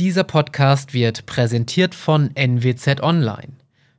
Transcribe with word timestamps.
Dieser 0.00 0.24
Podcast 0.24 0.94
wird 0.94 1.26
präsentiert 1.26 1.94
von 1.94 2.30
NWZ 2.34 3.02
Online. 3.02 3.52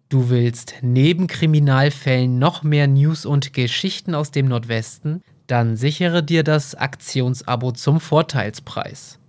Du 0.09 0.31
willst 0.31 0.73
neben 0.81 1.27
Kriminalfällen 1.27 2.39
noch 2.39 2.63
mehr 2.63 2.87
News 2.87 3.23
und 3.23 3.53
Geschichten 3.53 4.15
aus 4.15 4.31
dem 4.31 4.47
Nordwesten? 4.47 5.21
Dann 5.45 5.75
sichere 5.75 6.23
dir 6.23 6.43
das 6.43 6.73
Aktionsabo 6.73 7.73
zum 7.73 7.99
Vorteilspreis. 7.99 9.19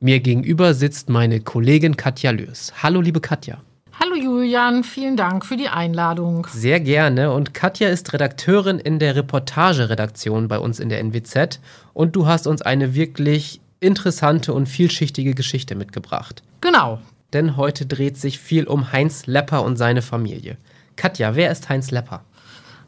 Mir 0.00 0.20
gegenüber 0.20 0.74
sitzt 0.74 1.08
meine 1.08 1.40
Kollegin 1.40 1.96
Katja 1.96 2.30
Lös. 2.30 2.72
Hallo, 2.82 3.00
liebe 3.00 3.20
Katja. 3.20 3.58
Hallo 4.00 4.14
Julian, 4.14 4.82
vielen 4.82 5.16
Dank 5.16 5.44
für 5.44 5.58
die 5.58 5.68
Einladung. 5.68 6.46
Sehr 6.50 6.80
gerne. 6.80 7.32
Und 7.32 7.52
Katja 7.52 7.90
ist 7.90 8.12
Redakteurin 8.12 8.78
in 8.78 8.98
der 8.98 9.14
Reportageredaktion 9.14 10.48
bei 10.48 10.58
uns 10.58 10.80
in 10.80 10.88
der 10.88 11.00
NWZ. 11.00 11.60
Und 11.92 12.16
du 12.16 12.26
hast 12.26 12.46
uns 12.46 12.62
eine 12.62 12.94
wirklich 12.94 13.60
interessante 13.78 14.54
und 14.54 14.66
vielschichtige 14.70 15.34
Geschichte 15.34 15.74
mitgebracht. 15.74 16.42
Genau. 16.62 16.98
Denn 17.32 17.56
heute 17.56 17.86
dreht 17.86 18.16
sich 18.16 18.38
viel 18.38 18.66
um 18.66 18.92
Heinz 18.92 19.26
Lepper 19.26 19.64
und 19.64 19.76
seine 19.76 20.02
Familie. 20.02 20.56
Katja, 20.96 21.34
wer 21.34 21.50
ist 21.50 21.68
Heinz 21.68 21.90
Lepper? 21.90 22.22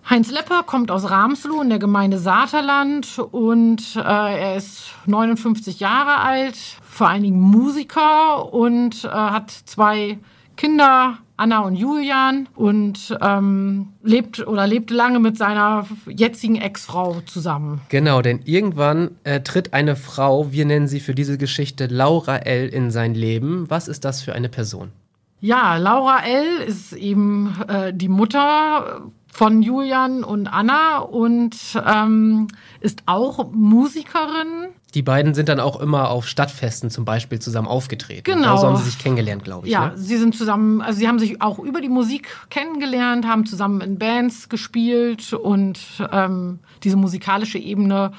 Heinz 0.09 0.31
Lepper 0.31 0.65
kommt 0.65 0.91
aus 0.91 1.09
Ramsloh 1.09 1.63
in 1.63 1.69
der 1.69 1.79
Gemeinde 1.79 2.19
Saterland 2.19 3.19
und 3.19 3.95
äh, 3.97 4.01
er 4.01 4.57
ist 4.57 4.91
59 5.07 5.79
Jahre 5.79 6.19
alt, 6.19 6.57
vor 6.83 7.09
allen 7.09 7.23
Dingen 7.23 7.41
Musiker 7.41 8.53
und 8.53 9.05
äh, 9.05 9.09
hat 9.09 9.51
zwei 9.51 10.19
Kinder, 10.57 11.19
Anna 11.43 11.61
und 11.61 11.75
Julian, 11.75 12.49
und 12.55 13.19
ähm, 13.21 13.89
lebt 14.05 14.47
oder 14.47 14.65
lebte 14.69 14.95
lange 14.95 15.19
mit 15.19 15.37
seiner 15.37 15.87
jetzigen 16.09 16.55
Ex-Frau 16.55 17.21
zusammen. 17.27 17.81
Genau, 17.89 18.23
denn 18.23 18.41
irgendwann 18.45 19.17
äh, 19.25 19.41
tritt 19.41 19.75
eine 19.75 19.97
Frau, 19.97 20.53
wir 20.53 20.65
nennen 20.65 20.87
sie 20.87 21.01
für 21.01 21.17
diese 21.17 21.39
Geschichte 21.39 21.87
Laura 21.87 22.37
L., 22.37 22.69
in 22.69 22.93
sein 22.93 23.15
Leben. 23.15 23.69
Was 23.69 23.89
ist 23.89 24.05
das 24.05 24.23
für 24.23 24.35
eine 24.35 24.49
Person? 24.49 24.93
Ja, 25.41 25.77
Laura 25.79 26.21
L. 26.25 26.63
ist 26.65 26.93
eben 26.93 27.53
äh, 27.67 27.93
die 27.93 28.09
Mutter 28.09 29.03
von 29.33 29.63
Julian 29.63 30.23
und 30.23 30.47
Anna 30.47 30.99
und 30.99 31.57
ähm, 31.85 32.47
ist 32.81 33.03
auch 33.07 33.51
Musikerin. 33.51 34.69
Die 34.95 35.03
beiden 35.03 35.35
sind 35.35 35.49
dann 35.49 35.59
auch 35.59 35.81
immer 35.81 36.11
auf 36.11 36.29
Stadtfesten 36.29 36.91
zum 36.91 37.05
Beispiel 37.05 37.39
zusammen 37.39 37.69
aufgetreten. 37.69 38.25
Genau. 38.25 38.59
So 38.59 38.67
haben 38.67 38.77
sie 38.77 38.85
sich 38.85 38.99
kennengelernt, 38.99 39.43
glaube 39.43 39.67
ich. 39.67 39.73
Ja, 39.73 39.89
ne? 39.89 39.99
sie 39.99 40.19
sind 40.19 40.37
zusammen, 40.37 40.83
also 40.83 40.99
sie 40.99 41.09
haben 41.09 41.19
sich 41.19 41.41
auch 41.41 41.59
über 41.59 41.81
die 41.81 41.89
Musik 41.89 42.29
kennengelernt, 42.51 43.27
haben 43.27 43.47
zusammen 43.47 43.81
in 43.81 43.99
Bands 43.99 44.49
gespielt 44.49 45.33
und 45.33 45.79
ähm, 46.13 46.59
diese 46.83 46.97
musikalische 46.97 47.59
Ebene 47.59 48.13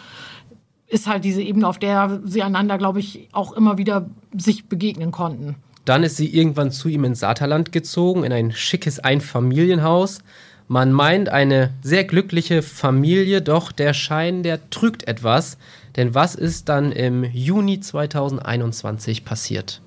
ist 0.88 1.08
halt 1.08 1.24
diese 1.24 1.42
Ebene, 1.42 1.68
auf 1.68 1.80
der 1.80 2.22
sie 2.24 2.44
einander, 2.44 2.78
glaube 2.78 3.00
ich, 3.00 3.30
auch 3.32 3.54
immer 3.54 3.78
wieder 3.78 4.10
sich 4.36 4.70
begegnen 4.70 5.12
konnten. 5.12 5.56
Dann 5.86 6.04
ist 6.04 6.18
sie 6.18 6.34
irgendwann 6.34 6.72
zu 6.72 6.88
ihm 6.88 7.04
ins 7.04 7.20
Saterland 7.20 7.72
gezogen, 7.72 8.24
in 8.24 8.32
ein 8.32 8.52
schickes 8.52 9.00
Einfamilienhaus. 9.00 10.20
Man 10.68 10.94
meint 10.94 11.30
eine 11.30 11.72
sehr 11.82 12.06
glückliche 12.06 12.62
Familie, 12.62 13.42
doch 13.42 13.72
der 13.72 13.94
Schein, 13.94 14.44
der 14.44 14.70
trügt 14.70 15.08
etwas. 15.08 15.58
Denn 15.96 16.16
was 16.16 16.36
ist 16.36 16.70
dann 16.70 16.92
im 16.92 17.24
Juni 17.24 17.80
2021 17.80 19.26
passiert? 19.26 19.82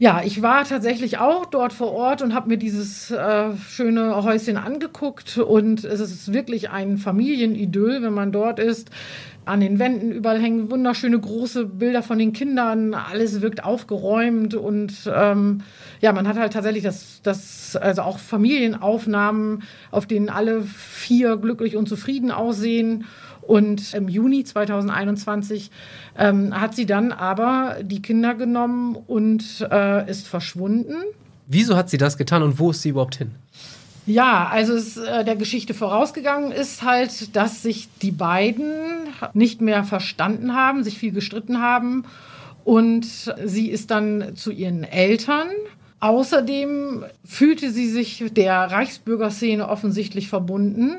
Ja, 0.00 0.22
ich 0.24 0.40
war 0.40 0.64
tatsächlich 0.64 1.18
auch 1.18 1.44
dort 1.44 1.74
vor 1.74 1.92
Ort 1.92 2.22
und 2.22 2.34
habe 2.34 2.48
mir 2.48 2.56
dieses 2.56 3.10
äh, 3.10 3.54
schöne 3.68 4.22
Häuschen 4.24 4.56
angeguckt. 4.56 5.36
Und 5.36 5.84
es 5.84 6.00
ist 6.00 6.32
wirklich 6.32 6.70
ein 6.70 6.96
Familienidyll, 6.96 8.02
wenn 8.02 8.14
man 8.14 8.32
dort 8.32 8.58
ist. 8.58 8.90
An 9.44 9.60
den 9.60 9.78
Wänden 9.78 10.10
überall 10.12 10.40
hängen 10.40 10.70
wunderschöne 10.70 11.18
große 11.20 11.66
Bilder 11.66 12.02
von 12.02 12.18
den 12.18 12.32
Kindern. 12.32 12.94
Alles 12.94 13.42
wirkt 13.42 13.62
aufgeräumt 13.62 14.54
und 14.54 14.92
ähm, 15.14 15.62
ja, 16.00 16.12
man 16.12 16.26
hat 16.28 16.38
halt 16.38 16.54
tatsächlich 16.54 16.82
das, 16.82 17.20
das, 17.22 17.76
also 17.76 18.00
auch 18.00 18.18
Familienaufnahmen, 18.18 19.64
auf 19.90 20.06
denen 20.06 20.30
alle 20.30 20.62
vier 20.62 21.36
glücklich 21.36 21.76
und 21.76 21.88
zufrieden 21.88 22.30
aussehen. 22.30 23.04
Und 23.50 23.94
im 23.94 24.08
Juni 24.08 24.44
2021 24.44 25.72
ähm, 26.16 26.60
hat 26.60 26.76
sie 26.76 26.86
dann 26.86 27.10
aber 27.10 27.78
die 27.82 28.00
Kinder 28.00 28.36
genommen 28.36 28.94
und 28.94 29.66
äh, 29.68 30.08
ist 30.08 30.28
verschwunden. 30.28 30.94
Wieso 31.48 31.76
hat 31.76 31.90
sie 31.90 31.98
das 31.98 32.16
getan 32.16 32.44
und 32.44 32.60
wo 32.60 32.70
ist 32.70 32.82
sie 32.82 32.90
überhaupt 32.90 33.16
hin? 33.16 33.32
Ja, 34.06 34.46
also 34.46 34.74
es, 34.74 34.96
äh, 34.98 35.24
der 35.24 35.34
Geschichte 35.34 35.74
vorausgegangen 35.74 36.52
ist 36.52 36.84
halt, 36.84 37.34
dass 37.34 37.64
sich 37.64 37.88
die 38.02 38.12
beiden 38.12 38.70
nicht 39.34 39.60
mehr 39.60 39.82
verstanden 39.82 40.54
haben, 40.54 40.84
sich 40.84 40.96
viel 40.96 41.10
gestritten 41.10 41.60
haben 41.60 42.04
und 42.62 43.34
sie 43.44 43.68
ist 43.68 43.90
dann 43.90 44.36
zu 44.36 44.52
ihren 44.52 44.84
Eltern. 44.84 45.48
Außerdem 45.98 47.04
fühlte 47.24 47.72
sie 47.72 47.88
sich 47.88 48.24
der 48.30 48.54
Reichsbürgerszene 48.70 49.68
offensichtlich 49.68 50.28
verbunden, 50.28 50.98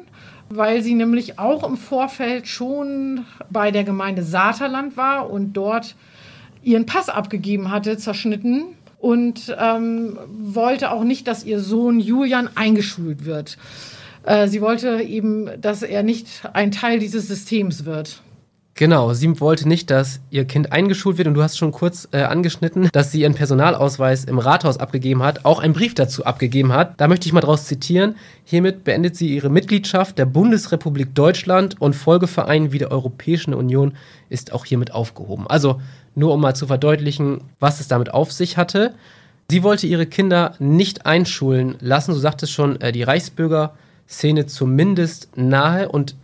weil 0.57 0.81
sie 0.81 0.95
nämlich 0.95 1.39
auch 1.39 1.67
im 1.67 1.77
Vorfeld 1.77 2.47
schon 2.47 3.25
bei 3.49 3.71
der 3.71 3.83
Gemeinde 3.83 4.23
Saterland 4.23 4.97
war 4.97 5.29
und 5.29 5.53
dort 5.53 5.95
ihren 6.63 6.85
Pass 6.85 7.09
abgegeben 7.09 7.71
hatte, 7.71 7.97
zerschnitten 7.97 8.75
und 8.99 9.55
ähm, 9.59 10.17
wollte 10.27 10.91
auch 10.91 11.03
nicht, 11.03 11.27
dass 11.27 11.43
ihr 11.43 11.59
Sohn 11.59 11.99
Julian 11.99 12.49
eingeschult 12.55 13.25
wird. 13.25 13.57
Äh, 14.23 14.47
sie 14.47 14.61
wollte 14.61 15.01
eben, 15.01 15.49
dass 15.59 15.81
er 15.81 16.03
nicht 16.03 16.27
ein 16.53 16.71
Teil 16.71 16.99
dieses 16.99 17.27
Systems 17.27 17.85
wird. 17.85 18.21
Genau, 18.73 19.13
sie 19.13 19.39
wollte 19.41 19.67
nicht, 19.67 19.91
dass 19.91 20.21
ihr 20.29 20.45
Kind 20.45 20.71
eingeschult 20.71 21.17
wird 21.17 21.27
und 21.27 21.33
du 21.33 21.43
hast 21.43 21.57
schon 21.57 21.71
kurz 21.71 22.07
äh, 22.13 22.21
angeschnitten, 22.21 22.89
dass 22.93 23.11
sie 23.11 23.21
ihren 23.21 23.35
Personalausweis 23.35 24.23
im 24.23 24.39
Rathaus 24.39 24.77
abgegeben 24.77 25.21
hat, 25.23 25.45
auch 25.45 25.59
einen 25.59 25.73
Brief 25.73 25.93
dazu 25.93 26.25
abgegeben 26.25 26.71
hat. 26.71 26.99
Da 26.99 27.07
möchte 27.07 27.27
ich 27.27 27.33
mal 27.33 27.41
draus 27.41 27.65
zitieren. 27.65 28.15
Hiermit 28.45 28.83
beendet 28.83 29.17
sie 29.17 29.35
ihre 29.35 29.49
Mitgliedschaft 29.49 30.17
der 30.17 30.25
Bundesrepublik 30.25 31.13
Deutschland 31.13 31.79
und 31.81 31.95
Folgeverein 31.95 32.71
wie 32.71 32.77
der 32.77 32.91
Europäischen 32.91 33.53
Union 33.53 33.93
ist 34.29 34.53
auch 34.53 34.65
hiermit 34.65 34.93
aufgehoben. 34.93 35.47
Also 35.47 35.81
nur 36.15 36.33
um 36.33 36.41
mal 36.41 36.55
zu 36.55 36.67
verdeutlichen, 36.67 37.41
was 37.59 37.81
es 37.81 37.87
damit 37.87 38.13
auf 38.13 38.31
sich 38.31 38.57
hatte. 38.57 38.93
Sie 39.49 39.63
wollte 39.63 39.85
ihre 39.85 40.05
Kinder 40.05 40.55
nicht 40.59 41.05
einschulen 41.05 41.75
lassen, 41.81 42.13
so 42.13 42.19
sagt 42.19 42.41
es 42.41 42.51
schon 42.51 42.79
äh, 42.79 42.93
die 42.93 43.03
Reichsbürgerszene 43.03 44.45
zumindest 44.47 45.29
nahe 45.35 45.89
und 45.89 46.15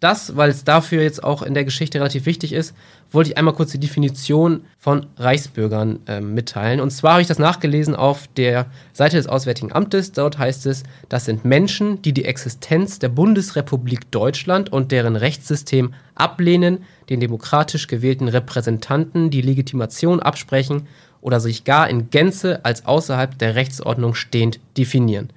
das, 0.00 0.36
weil 0.36 0.50
es 0.50 0.64
dafür 0.64 1.02
jetzt 1.02 1.22
auch 1.22 1.42
in 1.42 1.54
der 1.54 1.64
Geschichte 1.64 1.98
relativ 1.98 2.26
wichtig 2.26 2.52
ist, 2.54 2.74
wollte 3.12 3.30
ich 3.30 3.38
einmal 3.38 3.54
kurz 3.54 3.72
die 3.72 3.78
Definition 3.78 4.62
von 4.78 5.06
Reichsbürgern 5.16 6.00
äh, 6.06 6.20
mitteilen. 6.20 6.80
Und 6.80 6.90
zwar 6.90 7.12
habe 7.12 7.22
ich 7.22 7.28
das 7.28 7.38
nachgelesen 7.38 7.94
auf 7.94 8.26
der 8.36 8.66
Seite 8.92 9.16
des 9.16 9.26
Auswärtigen 9.26 9.72
Amtes. 9.72 10.12
Dort 10.12 10.38
heißt 10.38 10.66
es, 10.66 10.84
das 11.08 11.26
sind 11.26 11.44
Menschen, 11.44 12.00
die 12.02 12.12
die 12.12 12.24
Existenz 12.24 12.98
der 12.98 13.10
Bundesrepublik 13.10 14.10
Deutschland 14.10 14.72
und 14.72 14.90
deren 14.90 15.16
Rechtssystem 15.16 15.92
ablehnen, 16.14 16.84
den 17.10 17.20
demokratisch 17.20 17.86
gewählten 17.86 18.28
Repräsentanten 18.28 19.30
die 19.30 19.42
Legitimation 19.42 20.20
absprechen 20.20 20.86
oder 21.20 21.40
sich 21.40 21.64
gar 21.64 21.90
in 21.90 22.08
Gänze 22.10 22.64
als 22.64 22.86
außerhalb 22.86 23.38
der 23.38 23.54
Rechtsordnung 23.54 24.14
stehend 24.14 24.60
definieren. 24.78 25.30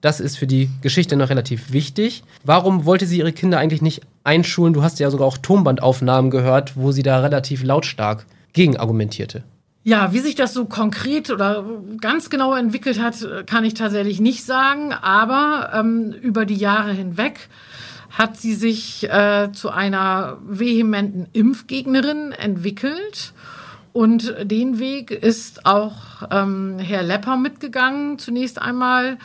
Das 0.00 0.20
ist 0.20 0.36
für 0.38 0.46
die 0.46 0.70
Geschichte 0.80 1.16
noch 1.16 1.28
relativ 1.28 1.72
wichtig. 1.72 2.22
Warum 2.44 2.84
wollte 2.84 3.06
sie 3.06 3.18
ihre 3.18 3.32
Kinder 3.32 3.58
eigentlich 3.58 3.82
nicht 3.82 4.02
einschulen? 4.22 4.72
Du 4.72 4.82
hast 4.82 5.00
ja 5.00 5.10
sogar 5.10 5.26
auch 5.26 5.38
Tonbandaufnahmen 5.38 6.30
gehört, 6.30 6.76
wo 6.76 6.92
sie 6.92 7.02
da 7.02 7.20
relativ 7.20 7.64
lautstark 7.64 8.24
gegen 8.52 8.76
argumentierte. 8.76 9.42
Ja, 9.82 10.12
wie 10.12 10.18
sich 10.18 10.34
das 10.34 10.52
so 10.52 10.66
konkret 10.66 11.30
oder 11.30 11.64
ganz 12.00 12.30
genau 12.30 12.54
entwickelt 12.54 13.00
hat, 13.00 13.46
kann 13.46 13.64
ich 13.64 13.74
tatsächlich 13.74 14.20
nicht 14.20 14.44
sagen. 14.44 14.92
Aber 14.92 15.70
ähm, 15.74 16.12
über 16.12 16.44
die 16.44 16.56
Jahre 16.56 16.92
hinweg 16.92 17.48
hat 18.10 18.36
sie 18.36 18.54
sich 18.54 19.08
äh, 19.08 19.50
zu 19.52 19.70
einer 19.70 20.38
vehementen 20.46 21.26
Impfgegnerin 21.32 22.32
entwickelt. 22.32 23.32
Und 23.92 24.34
den 24.42 24.78
Weg 24.78 25.10
ist 25.10 25.66
auch 25.66 25.94
ähm, 26.30 26.78
Herr 26.78 27.02
Lepper 27.02 27.36
mitgegangen, 27.36 28.18
zunächst 28.18 28.60
einmal 28.60 29.18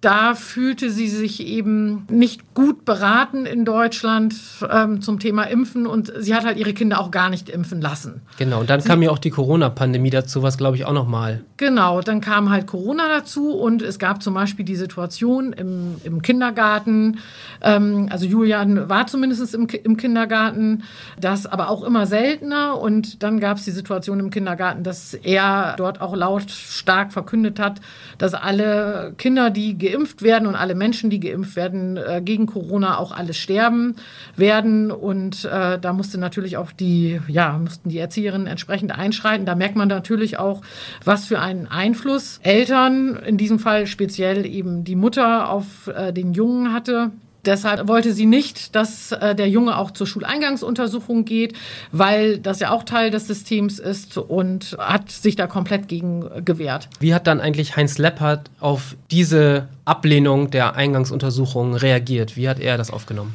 da 0.00 0.34
fühlte 0.34 0.90
sie 0.90 1.08
sich 1.08 1.44
eben 1.44 2.06
nicht 2.08 2.54
gut 2.54 2.84
beraten 2.84 3.46
in 3.46 3.64
Deutschland 3.64 4.34
ähm, 4.70 5.00
zum 5.00 5.18
Thema 5.18 5.44
Impfen 5.44 5.86
und 5.86 6.12
sie 6.18 6.34
hat 6.34 6.44
halt 6.44 6.56
ihre 6.56 6.72
Kinder 6.72 7.00
auch 7.00 7.10
gar 7.10 7.30
nicht 7.30 7.48
impfen 7.48 7.80
lassen. 7.80 8.22
Genau, 8.38 8.60
und 8.60 8.70
dann 8.70 8.80
sie, 8.80 8.88
kam 8.88 9.02
ja 9.02 9.10
auch 9.10 9.18
die 9.18 9.30
Corona-Pandemie 9.30 10.10
dazu, 10.10 10.42
was 10.42 10.56
glaube 10.56 10.76
ich 10.76 10.84
auch 10.84 10.92
nochmal. 10.92 11.42
Genau, 11.56 12.00
dann 12.00 12.20
kam 12.20 12.50
halt 12.50 12.68
Corona 12.68 13.08
dazu 13.08 13.52
und 13.52 13.82
es 13.82 13.98
gab 13.98 14.22
zum 14.22 14.34
Beispiel 14.34 14.64
die 14.64 14.76
Situation 14.76 15.52
im, 15.52 15.96
im 16.04 16.22
Kindergarten, 16.22 17.18
ähm, 17.60 18.08
also 18.10 18.24
Julian 18.24 18.88
war 18.88 19.08
zumindest 19.08 19.54
im, 19.54 19.66
im 19.66 19.96
Kindergarten, 19.96 20.84
das 21.20 21.46
aber 21.46 21.70
auch 21.70 21.82
immer 21.82 22.06
seltener 22.06 22.78
und 22.78 23.22
dann 23.24 23.40
gab 23.40 23.56
es 23.56 23.64
die 23.64 23.72
Situation 23.72 24.20
im 24.20 24.30
Kindergarten, 24.30 24.84
dass 24.84 25.14
er 25.14 25.74
dort 25.76 26.00
auch 26.00 26.14
lautstark 26.14 27.12
verkündet 27.12 27.58
hat, 27.58 27.80
dass 28.18 28.34
alle 28.34 29.14
Kinder, 29.18 29.50
die 29.50 29.87
geimpft 29.90 30.22
werden 30.22 30.46
und 30.46 30.54
alle 30.54 30.74
Menschen, 30.74 31.10
die 31.10 31.20
geimpft 31.20 31.56
werden, 31.56 31.96
äh, 31.96 32.20
gegen 32.24 32.46
Corona 32.46 32.98
auch 32.98 33.12
alle 33.12 33.34
sterben 33.34 33.96
werden. 34.36 34.90
Und 34.90 35.44
äh, 35.44 35.78
da 35.78 35.92
musste 35.92 36.18
natürlich 36.18 36.56
auch 36.56 36.72
die, 36.72 37.20
ja, 37.28 37.58
mussten 37.58 37.88
die 37.88 37.98
Erzieherinnen 37.98 38.46
entsprechend 38.46 38.96
einschreiten. 38.96 39.46
Da 39.46 39.54
merkt 39.54 39.76
man 39.76 39.88
natürlich 39.88 40.38
auch, 40.38 40.62
was 41.04 41.26
für 41.26 41.40
einen 41.40 41.66
Einfluss 41.66 42.40
Eltern, 42.42 43.16
in 43.16 43.36
diesem 43.36 43.58
Fall 43.58 43.86
speziell 43.86 44.46
eben 44.46 44.84
die 44.84 44.96
Mutter, 44.96 45.50
auf 45.50 45.88
äh, 45.88 46.12
den 46.12 46.32
Jungen 46.32 46.72
hatte. 46.72 47.10
Deshalb 47.44 47.88
wollte 47.88 48.12
sie 48.12 48.26
nicht, 48.26 48.74
dass 48.74 49.12
äh, 49.12 49.34
der 49.34 49.48
Junge 49.48 49.76
auch 49.76 49.90
zur 49.90 50.06
Schuleingangsuntersuchung 50.06 51.24
geht, 51.24 51.54
weil 51.92 52.38
das 52.38 52.60
ja 52.60 52.70
auch 52.70 52.82
Teil 52.82 53.10
des 53.10 53.26
Systems 53.26 53.78
ist 53.78 54.18
und 54.18 54.76
hat 54.78 55.10
sich 55.10 55.36
da 55.36 55.46
komplett 55.46 55.88
gegen 55.88 56.44
gewehrt. 56.44 56.88
Wie 57.00 57.14
hat 57.14 57.26
dann 57.26 57.40
eigentlich 57.40 57.76
Heinz 57.76 57.98
Leppert 57.98 58.50
auf 58.60 58.96
diese 59.10 59.68
Ablehnung 59.84 60.50
der 60.50 60.74
Eingangsuntersuchung 60.74 61.74
reagiert? 61.74 62.36
Wie 62.36 62.48
hat 62.48 62.60
er 62.60 62.76
das 62.76 62.90
aufgenommen? 62.90 63.34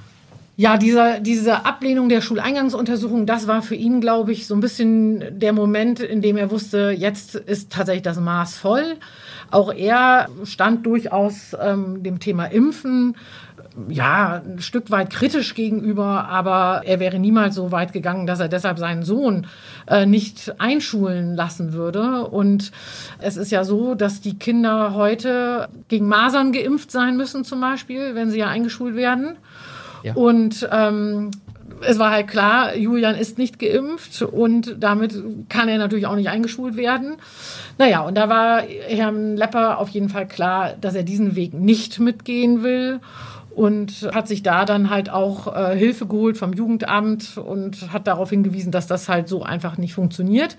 Ja, 0.55 0.77
diese, 0.77 1.19
diese 1.19 1.65
Ablehnung 1.65 2.09
der 2.09 2.21
Schuleingangsuntersuchung, 2.21 3.25
das 3.25 3.47
war 3.47 3.63
für 3.63 3.73
ihn, 3.73 4.01
glaube 4.01 4.31
ich, 4.31 4.45
so 4.45 4.53
ein 4.53 4.59
bisschen 4.59 5.39
der 5.39 5.51
Moment, 5.51 6.00
in 6.00 6.21
dem 6.21 6.38
er 6.38 6.51
wusste, 6.51 6.91
jetzt 6.91 7.33
ist 7.35 7.71
tatsächlich 7.71 8.03
das 8.03 8.19
Maß 8.19 8.57
voll. 8.57 8.97
Auch 9.50 9.73
er 9.73 10.29
stand 10.44 10.85
durchaus 10.85 11.55
ähm, 11.59 12.03
dem 12.03 12.19
Thema 12.19 12.45
Impfen 12.45 13.15
ja, 13.88 14.41
ein 14.45 14.59
Stück 14.59 14.91
weit 14.91 15.09
kritisch 15.09 15.55
gegenüber, 15.55 16.27
aber 16.27 16.83
er 16.85 16.99
wäre 16.99 17.19
niemals 17.19 17.56
so 17.56 17.71
weit 17.71 17.94
gegangen, 17.94 18.27
dass 18.27 18.39
er 18.39 18.47
deshalb 18.47 18.77
seinen 18.77 19.03
Sohn 19.03 19.47
äh, 19.88 20.06
nicht 20.06 20.59
einschulen 20.59 21.35
lassen 21.35 21.73
würde. 21.73 22.27
Und 22.27 22.71
es 23.19 23.38
ist 23.38 23.51
ja 23.51 23.63
so, 23.63 23.95
dass 23.95 24.21
die 24.21 24.38
Kinder 24.38 24.94
heute 24.94 25.69
gegen 25.88 26.07
Masern 26.07 26.51
geimpft 26.51 26.91
sein 26.91 27.17
müssen, 27.17 27.44
zum 27.44 27.61
Beispiel, 27.61 28.15
wenn 28.15 28.29
sie 28.29 28.39
ja 28.39 28.47
eingeschult 28.47 28.95
werden. 28.95 29.38
Ja. 30.03 30.13
Und 30.15 30.67
ähm, 30.71 31.31
es 31.81 32.00
war 32.00 32.11
halt 32.11 32.27
klar, 32.27 32.75
Julian 32.75 33.15
ist 33.15 33.38
nicht 33.38 33.59
geimpft 33.59 34.21
und 34.21 34.75
damit 34.79 35.15
kann 35.50 35.69
er 35.69 35.77
natürlich 35.77 36.07
auch 36.07 36.15
nicht 36.15 36.29
eingeschult 36.29 36.75
werden. 36.75 37.15
Naja, 37.77 38.01
und 38.01 38.15
da 38.15 38.29
war 38.29 38.61
Herrn 38.61 39.35
Lepper 39.35 39.79
auf 39.79 39.89
jeden 39.89 40.09
Fall 40.09 40.27
klar, 40.27 40.73
dass 40.79 40.95
er 40.95 41.03
diesen 41.03 41.35
Weg 41.35 41.53
nicht 41.53 42.00
mitgehen 42.00 42.63
will 42.63 43.00
und 43.55 44.09
hat 44.13 44.27
sich 44.27 44.41
da 44.41 44.65
dann 44.65 44.89
halt 44.89 45.09
auch 45.09 45.55
äh, 45.55 45.77
Hilfe 45.77 46.07
geholt 46.07 46.38
vom 46.38 46.53
Jugendamt 46.53 47.38
und 47.38 47.94
hat 47.94 48.07
darauf 48.07 48.29
hingewiesen, 48.29 48.71
dass 48.71 48.88
das 48.88 49.09
halt 49.09 49.27
so 49.27 49.44
einfach 49.44 49.77
nicht 49.77 49.94
funktioniert. 49.94 50.57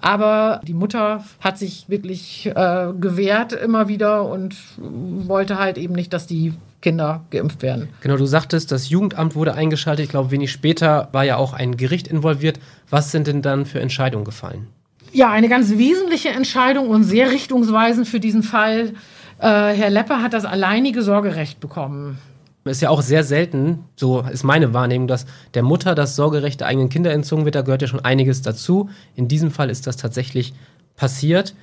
Aber 0.00 0.60
die 0.66 0.74
Mutter 0.74 1.24
hat 1.40 1.58
sich 1.58 1.88
wirklich 1.88 2.46
äh, 2.46 2.92
gewehrt 2.98 3.52
immer 3.52 3.88
wieder 3.88 4.26
und 4.28 4.56
wollte 4.78 5.58
halt 5.58 5.76
eben 5.76 5.94
nicht, 5.94 6.12
dass 6.12 6.26
die 6.26 6.54
Kinder 6.80 7.24
geimpft 7.30 7.62
werden. 7.62 7.88
Genau, 8.00 8.16
du 8.16 8.26
sagtest, 8.26 8.72
das 8.72 8.88
Jugendamt 8.88 9.34
wurde 9.34 9.54
eingeschaltet. 9.54 10.04
Ich 10.04 10.10
glaube, 10.10 10.30
wenig 10.30 10.50
später 10.50 11.08
war 11.12 11.24
ja 11.24 11.36
auch 11.36 11.52
ein 11.52 11.76
Gericht 11.76 12.08
involviert. 12.08 12.58
Was 12.88 13.12
sind 13.12 13.26
denn 13.26 13.42
dann 13.42 13.66
für 13.66 13.80
Entscheidungen 13.80 14.24
gefallen? 14.24 14.66
Ja, 15.12 15.30
eine 15.30 15.48
ganz 15.48 15.70
wesentliche 15.76 16.30
Entscheidung 16.30 16.88
und 16.88 17.04
sehr 17.04 17.30
richtungsweisend 17.30 18.06
für 18.06 18.20
diesen 18.20 18.42
Fall. 18.42 18.92
Äh, 19.38 19.72
Herr 19.72 19.90
Lepper 19.90 20.22
hat 20.22 20.32
das 20.32 20.44
alleinige 20.44 21.02
Sorgerecht 21.02 21.60
bekommen 21.60 22.18
ist 22.64 22.82
ja 22.82 22.90
auch 22.90 23.02
sehr 23.02 23.24
selten, 23.24 23.84
so 23.96 24.20
ist 24.20 24.44
meine 24.44 24.74
Wahrnehmung, 24.74 25.08
dass 25.08 25.26
der 25.54 25.62
Mutter 25.62 25.94
das 25.94 26.16
Sorgerecht 26.16 26.60
der 26.60 26.68
eigenen 26.68 26.88
Kinder 26.88 27.12
entzogen 27.12 27.44
wird. 27.44 27.54
Da 27.54 27.62
gehört 27.62 27.82
ja 27.82 27.88
schon 27.88 28.04
einiges 28.04 28.42
dazu. 28.42 28.90
In 29.14 29.28
diesem 29.28 29.50
Fall 29.50 29.70
ist 29.70 29.86
das 29.86 29.96
tatsächlich 29.96 30.52
passiert. 30.96 31.54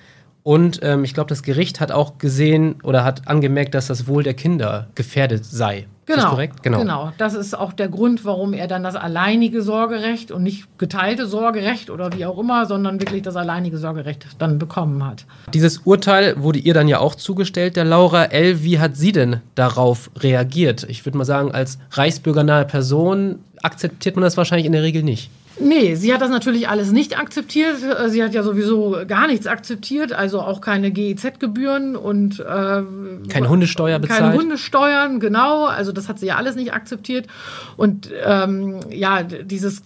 Und 0.47 0.79
ähm, 0.81 1.03
ich 1.03 1.13
glaube, 1.13 1.27
das 1.27 1.43
Gericht 1.43 1.81
hat 1.81 1.91
auch 1.91 2.19
gesehen 2.19 2.75
oder 2.81 3.03
hat 3.03 3.27
angemerkt, 3.27 3.75
dass 3.75 3.87
das 3.87 4.07
Wohl 4.07 4.23
der 4.23 4.33
Kinder 4.33 4.87
gefährdet 4.95 5.43
sei. 5.43 5.87
Genau, 6.05 6.19
ist 6.19 6.23
das 6.23 6.29
korrekt? 6.29 6.63
Genau. 6.63 6.79
genau. 6.79 7.11
Das 7.17 7.33
ist 7.33 7.53
auch 7.53 7.73
der 7.73 7.89
Grund, 7.89 8.23
warum 8.23 8.53
er 8.53 8.69
dann 8.69 8.81
das 8.81 8.95
alleinige 8.95 9.61
Sorgerecht 9.61 10.31
und 10.31 10.43
nicht 10.43 10.65
geteilte 10.77 11.27
Sorgerecht 11.27 11.89
oder 11.89 12.13
wie 12.13 12.25
auch 12.25 12.37
immer, 12.37 12.65
sondern 12.65 13.01
wirklich 13.01 13.23
das 13.23 13.35
alleinige 13.35 13.77
Sorgerecht 13.77 14.25
dann 14.39 14.57
bekommen 14.57 15.05
hat. 15.05 15.25
Dieses 15.53 15.79
Urteil 15.79 16.41
wurde 16.41 16.59
ihr 16.59 16.73
dann 16.73 16.87
ja 16.87 16.99
auch 16.99 17.15
zugestellt, 17.15 17.75
der 17.75 17.83
Laura 17.83 18.23
L. 18.23 18.63
Wie 18.63 18.79
hat 18.79 18.95
sie 18.95 19.11
denn 19.11 19.41
darauf 19.55 20.09
reagiert? 20.15 20.85
Ich 20.87 21.05
würde 21.05 21.17
mal 21.17 21.25
sagen, 21.25 21.51
als 21.51 21.77
reichsbürgernahe 21.91 22.63
Person 22.63 23.39
akzeptiert 23.63 24.15
man 24.15 24.23
das 24.23 24.37
wahrscheinlich 24.37 24.65
in 24.65 24.71
der 24.71 24.83
Regel 24.83 25.03
nicht. 25.03 25.29
Nee, 25.59 25.95
sie 25.95 26.13
hat 26.13 26.21
das 26.21 26.29
natürlich 26.29 26.69
alles 26.69 26.91
nicht 26.91 27.17
akzeptiert. 27.17 27.77
Sie 28.07 28.23
hat 28.23 28.33
ja 28.33 28.43
sowieso 28.43 28.97
gar 29.07 29.27
nichts 29.27 29.47
akzeptiert, 29.47 30.13
also 30.13 30.41
auch 30.41 30.61
keine 30.61 30.91
GEZ-Gebühren 30.91 31.95
und 31.95 32.39
äh, 32.39 32.43
keine 32.43 33.49
Hundesteuer 33.49 33.99
bezahlt. 33.99 34.19
Keine 34.19 34.33
Hundesteuern, 34.33 35.19
genau. 35.19 35.65
Also 35.65 35.91
das 35.91 36.09
hat 36.09 36.19
sie 36.19 36.27
ja 36.27 36.35
alles 36.35 36.55
nicht 36.55 36.73
akzeptiert. 36.73 37.27
Und 37.75 38.11
ähm, 38.25 38.79
ja, 38.91 39.23
dieses, 39.23 39.81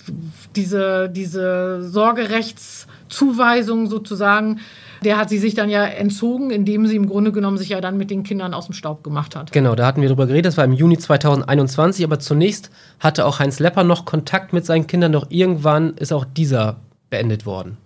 diese, 0.55 1.09
diese 1.09 1.81
Sorgerechtszuweisung 3.11 3.87
sozusagen 3.87 4.59
der 5.03 5.17
hat 5.17 5.29
sie 5.29 5.39
sich 5.39 5.55
dann 5.55 5.71
ja 5.71 5.83
entzogen, 5.83 6.51
indem 6.51 6.85
sie 6.85 6.95
im 6.95 7.07
Grunde 7.07 7.31
genommen 7.31 7.57
sich 7.57 7.69
ja 7.69 7.81
dann 7.81 7.97
mit 7.97 8.11
den 8.11 8.21
Kindern 8.21 8.53
aus 8.53 8.67
dem 8.67 8.73
Staub 8.73 9.03
gemacht 9.03 9.35
hat. 9.35 9.51
Genau, 9.51 9.73
da 9.73 9.87
hatten 9.87 10.03
wir 10.03 10.09
drüber 10.09 10.27
geredet, 10.27 10.45
das 10.45 10.57
war 10.57 10.65
im 10.65 10.73
Juni 10.73 10.95
2021, 10.95 12.05
aber 12.05 12.19
zunächst 12.19 12.69
hatte 12.99 13.25
auch 13.25 13.39
Heinz 13.39 13.57
Lepper 13.57 13.83
noch 13.83 14.05
Kontakt 14.05 14.53
mit 14.53 14.63
seinen 14.63 14.85
Kindern, 14.85 15.11
doch 15.11 15.25
irgendwann 15.29 15.95
ist 15.95 16.13
auch 16.13 16.23
dieser 16.23 16.81
beendet 17.09 17.47
worden. 17.47 17.77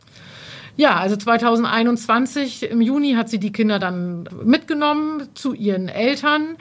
Ja, 0.75 0.97
also 0.97 1.15
2021 1.15 2.69
im 2.69 2.81
Juni 2.81 3.13
hat 3.13 3.29
sie 3.29 3.39
die 3.39 3.53
Kinder 3.53 3.79
dann 3.79 4.27
mitgenommen 4.43 5.29
zu 5.35 5.53
ihren 5.53 5.87
Eltern 5.87 6.57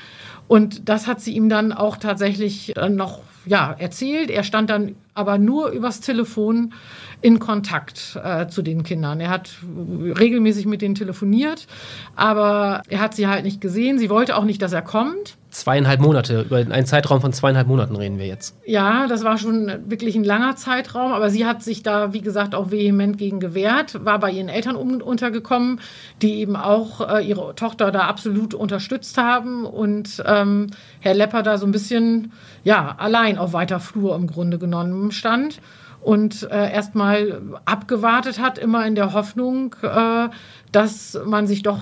und 0.47 0.89
das 0.89 1.09
hat 1.09 1.21
sie 1.21 1.35
ihm 1.35 1.49
dann 1.49 1.73
auch 1.73 1.97
tatsächlich 1.97 2.75
noch 2.91 3.23
ja, 3.45 3.75
erzählt. 3.77 4.31
Er 4.31 4.45
stand 4.45 4.71
dann 4.71 4.95
aber 5.15 5.39
nur 5.39 5.71
übers 5.71 6.01
Telefon 6.01 6.75
in 7.21 7.39
Kontakt 7.39 8.19
äh, 8.23 8.49
zu 8.49 8.61
den 8.63 8.83
Kindern. 8.83 9.21
Er 9.21 9.31
hat 9.31 9.51
regelmäßig 9.65 10.67
mit 10.67 10.83
denen 10.83 10.95
telefoniert, 10.95 11.67
aber 12.17 12.83
er 12.89 13.01
hat 13.01 13.15
sie 13.15 13.27
halt 13.27 13.45
nicht 13.45 13.61
gesehen. 13.61 13.99
Sie 13.99 14.11
wollte 14.11 14.37
auch 14.37 14.45
nicht, 14.45 14.61
dass 14.61 14.73
er 14.73 14.83
kommt. 14.83 15.37
Zweieinhalb 15.55 16.01
Monate, 16.01 16.43
über 16.43 16.57
einen 16.57 16.85
Zeitraum 16.85 17.21
von 17.21 17.33
zweieinhalb 17.33 17.69
Monaten 17.69 17.95
reden 17.95 18.19
wir 18.19 18.27
jetzt. 18.27 18.57
Ja, 18.67 19.07
das 19.07 19.23
war 19.23 19.39
schon 19.39 19.71
wirklich 19.87 20.17
ein 20.17 20.25
langer 20.25 20.57
Zeitraum, 20.57 21.13
aber 21.13 21.31
sie 21.31 21.47
hat 21.47 21.63
sich 21.63 21.85
da, 21.85 22.13
wie 22.13 22.23
gesagt, 22.23 22.57
auch 22.57 22.73
vehement 22.73 23.19
gegen 23.19 23.39
gewehrt, 23.39 24.05
war 24.05 24.19
bei 24.19 24.33
ihren 24.33 24.49
Eltern 24.49 24.75
untergekommen, 24.75 25.81
die 26.23 26.41
eben 26.41 26.57
auch 26.57 27.09
äh, 27.09 27.25
ihre 27.25 27.55
Tochter 27.55 27.93
da 27.93 28.01
absolut 28.01 28.53
unterstützt 28.53 29.17
haben 29.17 29.65
und 29.65 30.25
ähm, 30.27 30.71
Herr 30.99 31.15
Lepper 31.15 31.45
da 31.45 31.57
so 31.57 31.67
ein 31.67 31.73
bisschen, 31.73 32.33
ja, 32.65 32.97
allein 32.99 33.39
auf 33.39 33.53
weiter 33.53 33.79
Flur 33.79 34.17
im 34.17 34.27
Grunde 34.27 34.59
genommen 34.59 35.04
stand 35.11 35.61
und 36.01 36.43
äh, 36.51 36.73
erstmal 36.73 37.43
abgewartet 37.65 38.39
hat, 38.39 38.59
immer 38.59 38.87
in 38.87 38.95
der 38.95 39.15
Hoffnung, 39.15 39.75
äh, 39.83 40.29
dass 40.71 41.19
man 41.25 41.47
sich 41.47 41.63
doch 41.63 41.81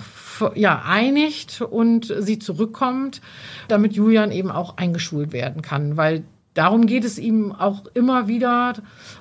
ja, 0.55 0.83
einigt 0.87 1.61
und 1.61 2.13
sie 2.19 2.39
zurückkommt, 2.39 3.21
damit 3.69 3.95
Julian 3.95 4.31
eben 4.33 4.51
auch 4.51 4.77
eingeschult 4.77 5.33
werden 5.33 5.63
kann, 5.63 5.97
weil 5.97 6.25
darum 6.55 6.87
geht 6.87 7.05
es 7.05 7.19
ihm 7.19 7.53
auch 7.53 7.87
immer 7.95 8.29
wieder 8.29 8.75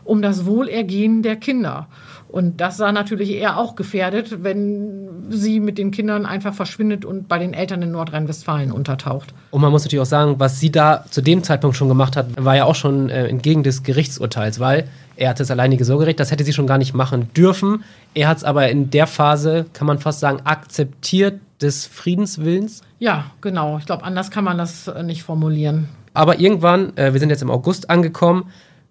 um 0.03 0.21
das 0.21 0.45
Wohlergehen 0.45 1.23
der 1.23 1.35
Kinder. 1.35 1.87
Und 2.31 2.61
das 2.61 2.77
sah 2.77 2.93
natürlich 2.93 3.31
er 3.31 3.57
auch 3.57 3.75
gefährdet, 3.75 4.43
wenn 4.43 5.09
sie 5.29 5.59
mit 5.59 5.77
den 5.77 5.91
Kindern 5.91 6.25
einfach 6.25 6.53
verschwindet 6.53 7.03
und 7.03 7.27
bei 7.27 7.37
den 7.37 7.53
Eltern 7.53 7.81
in 7.81 7.91
Nordrhein-Westfalen 7.91 8.71
untertaucht. 8.71 9.33
Und 9.51 9.61
man 9.61 9.71
muss 9.71 9.83
natürlich 9.83 10.01
auch 10.01 10.05
sagen, 10.05 10.35
was 10.39 10.59
sie 10.59 10.71
da 10.71 11.03
zu 11.09 11.21
dem 11.21 11.43
Zeitpunkt 11.43 11.75
schon 11.75 11.89
gemacht 11.89 12.15
hat, 12.15 12.27
war 12.43 12.55
ja 12.55 12.63
auch 12.63 12.75
schon 12.75 13.09
äh, 13.09 13.27
entgegen 13.27 13.63
des 13.63 13.83
Gerichtsurteils, 13.83 14.61
weil 14.61 14.87
er 15.17 15.29
hatte 15.29 15.43
das 15.43 15.51
alleinige 15.51 15.83
Sorgerecht, 15.83 16.21
das 16.21 16.31
hätte 16.31 16.45
sie 16.45 16.53
schon 16.53 16.67
gar 16.67 16.77
nicht 16.77 16.93
machen 16.93 17.33
dürfen. 17.35 17.83
Er 18.13 18.29
hat 18.29 18.37
es 18.37 18.43
aber 18.45 18.69
in 18.69 18.89
der 18.89 19.07
Phase, 19.07 19.65
kann 19.73 19.85
man 19.85 19.99
fast 19.99 20.21
sagen, 20.21 20.39
akzeptiert 20.45 21.41
des 21.61 21.85
Friedenswillens. 21.85 22.81
Ja, 22.99 23.25
genau. 23.41 23.77
Ich 23.77 23.85
glaube, 23.85 24.03
anders 24.03 24.31
kann 24.31 24.45
man 24.45 24.57
das 24.57 24.87
äh, 24.87 25.03
nicht 25.03 25.23
formulieren. 25.23 25.89
Aber 26.13 26.39
irgendwann, 26.39 26.95
äh, 26.97 27.11
wir 27.11 27.19
sind 27.19 27.29
jetzt 27.29 27.41
im 27.41 27.51
August 27.51 27.89
angekommen, 27.89 28.45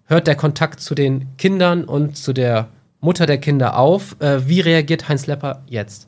hört 0.05 0.27
der 0.27 0.35
Kontakt 0.35 0.79
zu 0.79 0.93
den 0.93 1.25
Kindern 1.37 1.83
und 1.85 2.17
zu 2.17 2.33
der 2.33 2.67
Mutter 3.01 3.25
der 3.25 3.39
Kinder 3.39 3.77
auf. 3.77 4.15
Äh, 4.19 4.47
wie 4.47 4.61
reagiert 4.61 5.09
Heinz 5.09 5.27
Lepper 5.27 5.63
jetzt? 5.67 6.07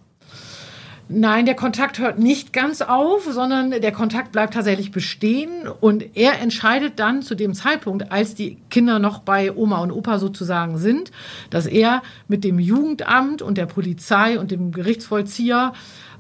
Nein, 1.10 1.46
der 1.46 1.56
Kontakt 1.56 2.00
hört 2.00 2.18
nicht 2.18 2.54
ganz 2.54 2.82
auf, 2.82 3.26
sondern 3.30 3.72
der 3.72 3.92
Kontakt 3.92 4.32
bleibt 4.32 4.54
tatsächlich 4.54 4.92
bestehen 4.92 5.68
und 5.68 6.16
er 6.16 6.40
entscheidet 6.40 6.98
dann 6.98 7.22
zu 7.22 7.36
dem 7.36 7.54
Zeitpunkt, 7.54 8.12
als 8.12 8.36
die 8.36 8.58
Kinder 8.70 9.00
noch 9.00 9.20
bei 9.20 9.54
Oma 9.54 9.80
und 9.80 9.92
Opa 9.92 10.18
sozusagen 10.18 10.78
sind, 10.78 11.12
dass 11.50 11.68
er 11.68 12.04
mit 12.30 12.46
dem 12.46 12.58
Jugendamt 12.58 13.42
und 13.42 13.58
der 13.58 13.66
Polizei 13.66 14.40
und 14.40 14.50
dem 14.50 14.72
Gerichtsvollzieher 14.72 15.74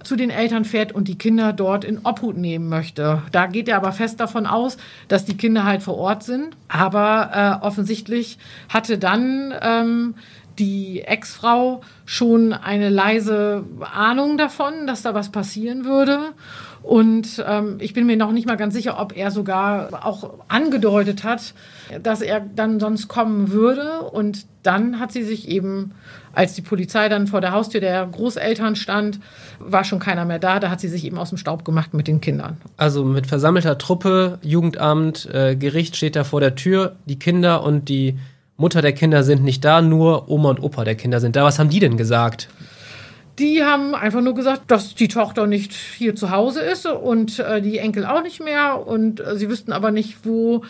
zu 0.03 0.15
den 0.15 0.30
Eltern 0.30 0.65
fährt 0.65 0.92
und 0.92 1.08
die 1.08 1.18
Kinder 1.18 1.53
dort 1.53 1.86
in 1.86 2.00
Obhut 2.03 2.38
nehmen 2.38 2.68
möchte. 2.68 3.22
Da 3.32 3.48
geht 3.48 3.68
er 3.68 3.77
aber 3.77 3.94
fest 3.94 4.20
davon 4.20 4.46
aus, 4.46 4.77
dass 5.08 5.25
die 5.25 5.38
Kinder 5.38 5.63
halt 5.63 5.82
vor 5.82 5.98
Ort 5.98 6.24
sind. 6.24 6.58
Aber 6.68 7.60
äh, 7.62 7.65
offensichtlich 7.65 8.38
hatte 8.70 8.98
dann 8.98 9.53
ähm, 9.62 10.15
die 10.60 11.01
Ex-Frau 11.01 11.81
schon 12.05 12.53
eine 12.53 12.89
leise 12.89 13.63
Ahnung 13.79 14.38
davon, 14.38 14.88
dass 14.88 15.01
da 15.01 15.13
was 15.13 15.31
passieren 15.31 15.86
würde. 15.86 16.33
Und 16.83 17.41
ähm, 17.48 17.77
ich 17.79 17.93
bin 17.93 18.05
mir 18.05 18.17
noch 18.17 18.33
nicht 18.33 18.45
mal 18.45 18.57
ganz 18.57 18.74
sicher, 18.74 19.00
ob 19.00 19.15
er 19.15 19.31
sogar 19.31 20.05
auch 20.05 20.33
angedeutet 20.50 21.24
hat, 21.24 21.53
dass 22.01 22.22
er 22.22 22.41
dann 22.41 22.81
sonst 22.81 23.07
kommen 23.07 23.51
würde. 23.51 24.01
Und 24.01 24.45
dann 24.63 25.00
hat 25.00 25.13
sie 25.13 25.24
sich 25.24 25.48
eben, 25.48 25.93
als 26.33 26.55
die 26.55 26.62
Polizei 26.62 27.07
dann 27.07 27.27
vor 27.27 27.39
der 27.39 27.53
Haustür 27.53 27.79
der 27.79 28.05
Großeltern 28.05 28.75
stand, 28.75 29.22
war 29.60 29.86
schon 29.86 30.00
keiner 30.00 30.25
mehr 30.25 30.39
da. 30.39 30.60
Da 30.60 30.69
hat 30.69 30.81
sie 30.81 30.89
sich 30.89 31.05
eben 31.05 31.17
aus 31.17 31.29
dem 31.29 31.38
Staub 31.38 31.63
gemacht 31.63 31.93
mit 31.93 32.10
den 32.10 32.19
Kindern. 32.19 32.57
Also 32.75 33.05
mit 33.05 33.27
versammelter 33.27 33.77
Truppe, 33.77 34.39
Jugendamt, 34.41 35.29
äh, 35.33 35.55
Gericht 35.55 35.95
steht 35.95 36.17
da 36.17 36.25
vor 36.25 36.41
der 36.41 36.55
Tür, 36.55 36.98
die 37.05 37.17
Kinder 37.17 37.63
und 37.63 37.88
die 37.88 38.19
Mutter 38.63 38.82
der 38.82 38.93
Kinder 38.93 39.24
sind 39.24 39.43
nicht 39.43 39.65
da, 39.65 39.82
nur 39.82 40.29
Oma 40.29 40.51
und 40.51 40.63
Opa 40.63 40.86
der 40.86 40.96
Kinder 40.96 41.20
sind 41.20 41.36
da. 41.36 41.43
Was 41.43 41.60
haben 41.60 41.67
die 41.67 41.82
denn 41.82 41.98
gesagt? 41.98 42.48
Die 43.38 43.62
haben 43.62 43.93
einfach 43.93 44.22
nur 44.22 44.36
gesagt, 44.36 44.72
dass 44.72 44.96
die 44.96 45.10
Tochter 45.10 45.48
nicht 45.48 45.74
hier 45.74 46.15
zu 46.15 46.32
Hause 46.32 46.62
ist 46.62 46.86
und 46.86 47.39
äh, 47.39 47.62
die 47.62 47.79
Enkel 47.79 48.05
auch 48.05 48.24
nicht 48.24 48.41
mehr. 48.41 48.88
Und 48.88 49.20
äh, 49.20 49.36
sie 49.36 49.50
wüssten 49.50 49.74
aber 49.74 49.91
nicht, 49.91 50.20
wo 50.24 50.63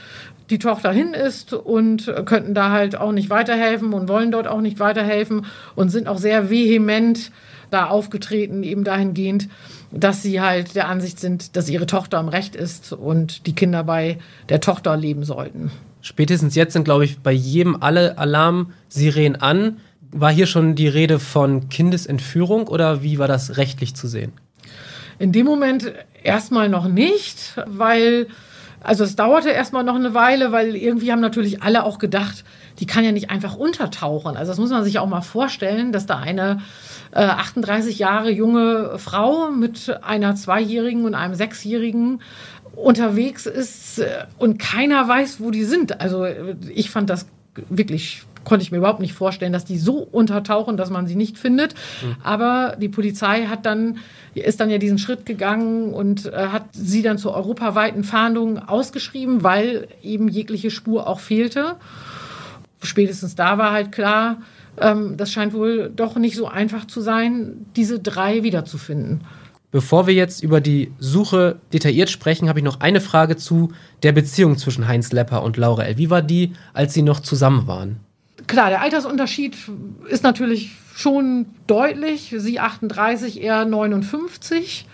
die 0.50 0.58
Tochter 0.58 0.92
hin 0.92 1.14
ist 1.14 1.54
und 1.54 2.08
äh, 2.08 2.24
könnten 2.24 2.56
da 2.56 2.72
halt 2.72 2.96
auch 2.96 3.12
nicht 3.12 3.30
weiterhelfen 3.30 3.94
und 3.94 4.10
wollen 4.10 4.32
dort 4.32 4.48
auch 4.48 4.62
nicht 4.62 4.80
weiterhelfen 4.80 5.46
und 5.76 5.90
sind 5.90 6.08
auch 6.08 6.18
sehr 6.18 6.50
vehement 6.50 7.32
da 7.70 7.90
aufgetreten, 7.90 8.64
eben 8.64 8.84
dahingehend, 8.84 9.50
dass 9.92 10.24
sie 10.24 10.42
halt 10.42 10.74
der 10.76 10.88
Ansicht 10.88 11.20
sind, 11.20 11.56
dass 11.56 11.70
ihre 11.70 11.86
Tochter 11.86 12.20
im 12.20 12.30
Recht 12.30 12.56
ist 12.56 12.92
und 12.92 13.46
die 13.46 13.54
Kinder 13.54 13.84
bei 13.84 14.18
der 14.50 14.62
Tochter 14.62 14.98
leben 14.98 15.24
sollten. 15.24 15.70
Spätestens 16.04 16.54
jetzt 16.56 16.74
sind, 16.74 16.84
glaube 16.84 17.06
ich, 17.06 17.20
bei 17.20 17.32
jedem 17.32 17.82
alle 17.82 18.18
Alarmsirenen 18.18 19.42
an. 19.42 19.78
War 20.12 20.32
hier 20.32 20.48
schon 20.48 20.76
die 20.76 20.90
Rede 20.90 21.18
von 21.18 21.70
Kindesentführung 21.70 22.68
oder 22.68 23.02
wie 23.02 23.20
war 23.20 23.30
das 23.30 23.56
rechtlich 23.56 23.96
zu 23.96 24.08
sehen? 24.08 24.34
In 25.18 25.32
dem 25.32 25.46
Moment 25.46 25.94
erstmal 26.22 26.68
noch 26.68 26.90
nicht, 26.90 27.56
weil, 27.66 28.28
also 28.82 29.06
es 29.06 29.16
dauerte 29.16 29.52
erstmal 29.52 29.86
noch 29.86 29.96
eine 29.96 30.14
Weile, 30.14 30.52
weil 30.52 30.76
irgendwie 30.76 31.10
haben 31.10 31.22
natürlich 31.22 31.64
alle 31.64 31.86
auch 31.86 32.00
gedacht, 32.00 32.44
die 32.80 32.86
kann 32.86 33.06
ja 33.06 33.14
nicht 33.14 33.30
einfach 33.30 33.56
untertauchen. 33.56 34.36
Also 34.36 34.52
das 34.52 34.60
muss 34.60 34.72
man 34.72 34.84
sich 34.84 35.00
auch 35.00 35.08
mal 35.08 35.22
vorstellen, 35.22 35.94
dass 35.94 36.06
da 36.06 36.18
eine 36.18 36.60
äh, 37.12 37.24
38 37.24 37.98
Jahre 37.98 38.30
junge 38.30 38.98
Frau 38.98 39.52
mit 39.52 39.98
einer 40.04 40.36
Zweijährigen 40.36 41.06
und 41.06 41.16
einem 41.16 41.36
Sechsjährigen 41.36 42.22
unterwegs 42.76 43.46
ist 43.46 44.00
äh, 44.00 44.26
und 44.38 44.60
keiner 44.60 45.08
weiß, 45.08 45.40
wo 45.40 45.52
die 45.52 45.64
sind. 45.64 46.02
Also 46.02 46.26
ich 46.74 46.90
fand 46.90 47.10
das 47.10 47.28
wirklich 47.70 48.24
konnte 48.44 48.64
ich 48.64 48.72
mir 48.72 48.78
überhaupt 48.80 49.00
nicht 49.00 49.14
vorstellen, 49.14 49.54
dass 49.54 49.66
die 49.66 49.78
so 49.78 49.98
untertauchen, 49.98 50.78
dass 50.78 50.90
man 50.90 51.08
sie 51.08 51.16
nicht 51.16 51.38
findet. 51.38 51.74
Mhm. 52.02 52.16
Aber 52.24 52.76
die 52.80 52.90
Polizei 52.90 53.46
hat 53.46 53.66
dann, 53.66 53.98
ist 54.34 54.60
dann 54.60 54.70
ja 54.70 54.78
diesen 54.78 54.98
Schritt 54.98 55.26
gegangen 55.26 55.94
und 55.94 56.26
äh, 56.26 56.48
hat 56.48 56.66
sie 56.74 57.02
dann 57.02 57.18
zur 57.18 57.34
europaweiten 57.36 58.04
Fahndung 58.04 58.60
ausgeschrieben, 58.60 59.44
weil 59.44 59.88
eben 60.02 60.28
jegliche 60.28 60.72
Spur 60.72 61.08
auch 61.08 61.20
fehlte. 61.20 61.76
Spätestens 62.82 63.36
da 63.36 63.58
war 63.58 63.72
halt 63.72 63.92
klar, 63.92 64.42
ähm, 64.80 65.16
das 65.18 65.32
scheint 65.32 65.54
wohl 65.54 65.92
doch 65.96 66.16
nicht 66.18 66.36
so 66.36 66.48
einfach 66.48 66.86
zu 66.86 67.02
sein, 67.02 67.66
diese 67.76 68.00
drei 68.00 68.44
wiederzufinden. 68.44 69.22
Bevor 69.74 70.06
wir 70.06 70.14
jetzt 70.14 70.44
über 70.44 70.62
die 70.62 70.92
Suche 71.00 71.58
detailliert 71.74 72.12
sprechen, 72.12 72.48
habe 72.48 72.60
ich 72.60 72.64
noch 72.64 72.80
eine 72.80 73.02
Frage 73.02 73.38
zu 73.38 73.72
der 74.04 74.12
Beziehung 74.12 74.56
zwischen 74.60 74.88
Heinz 74.88 75.12
Lepper 75.12 75.42
und 75.42 75.58
Laura 75.58 75.84
L. 75.86 75.98
Wie 75.98 76.12
war 76.12 76.22
die, 76.22 76.54
als 76.74 76.94
sie 76.94 77.02
noch 77.02 77.20
zusammen 77.20 77.66
waren? 77.66 78.00
Klar, 78.46 78.70
der 78.70 78.82
Altersunterschied 78.82 79.58
ist 80.08 80.24
natürlich 80.24 80.74
schon 80.94 81.48
deutlich. 81.66 82.36
Sie 82.38 82.60
38, 82.60 83.42
er 83.42 83.66
59. 83.66 84.86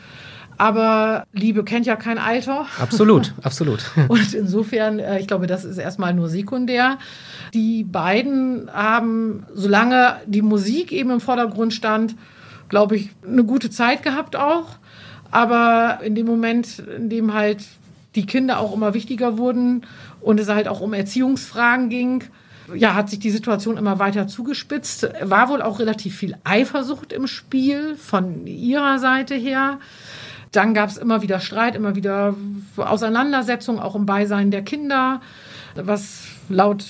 Aber 0.58 1.26
Liebe 1.34 1.66
kennt 1.66 1.86
ja 1.86 1.98
kein 1.98 2.18
Alter. 2.18 2.66
Absolut, 2.80 3.34
absolut. 3.42 3.84
Und 4.08 4.34
insofern, 4.34 5.00
äh, 5.00 5.20
ich 5.20 5.28
glaube, 5.28 5.48
das 5.48 5.66
ist 5.66 5.78
erstmal 5.78 6.14
nur 6.14 6.30
sekundär. 6.30 7.00
Die 7.54 7.84
beiden 7.84 8.70
haben, 8.72 9.46
solange 9.54 10.22
die 10.26 10.42
Musik 10.42 10.94
eben 10.94 11.12
im 11.12 11.20
Vordergrund 11.20 11.74
stand, 11.74 12.16
glaube 12.70 12.96
ich, 12.96 13.10
eine 13.26 13.44
gute 13.44 13.70
Zeit 13.70 14.04
gehabt 14.04 14.36
auch. 14.36 14.78
Aber 15.32 16.00
in 16.04 16.16
dem 16.16 16.26
Moment, 16.26 16.80
in 16.80 17.10
dem 17.10 17.34
halt 17.34 17.64
die 18.16 18.26
Kinder 18.26 18.60
auch 18.60 18.74
immer 18.74 18.94
wichtiger 18.94 19.38
wurden 19.38 19.86
und 20.22 20.40
es 20.40 20.50
halt 20.50 20.68
auch 20.68 20.82
um 20.82 20.94
Erziehungsfragen 20.94 21.90
ging, 21.90 22.24
ja, 22.76 22.94
hat 22.94 23.10
sich 23.10 23.20
die 23.20 23.32
Situation 23.32 23.78
immer 23.78 24.00
weiter 24.00 24.28
zugespitzt. 24.28 25.10
War 25.22 25.50
wohl 25.50 25.62
auch 25.62 25.80
relativ 25.80 26.16
viel 26.16 26.36
Eifersucht 26.44 27.14
im 27.14 27.28
Spiel 27.28 27.96
von 27.96 28.46
ihrer 28.46 29.00
Seite 29.00 29.36
her. 29.36 29.80
Dann 30.52 30.74
gab 30.74 30.90
es 30.90 30.98
immer 30.98 31.22
wieder 31.22 31.40
Streit, 31.40 31.76
immer 31.76 31.96
wieder 31.96 32.36
Auseinandersetzungen, 32.78 33.80
auch 33.80 33.96
im 33.96 34.06
Beisein 34.06 34.52
der 34.52 34.64
Kinder, 34.64 35.22
was 35.76 36.26
laut 36.50 36.84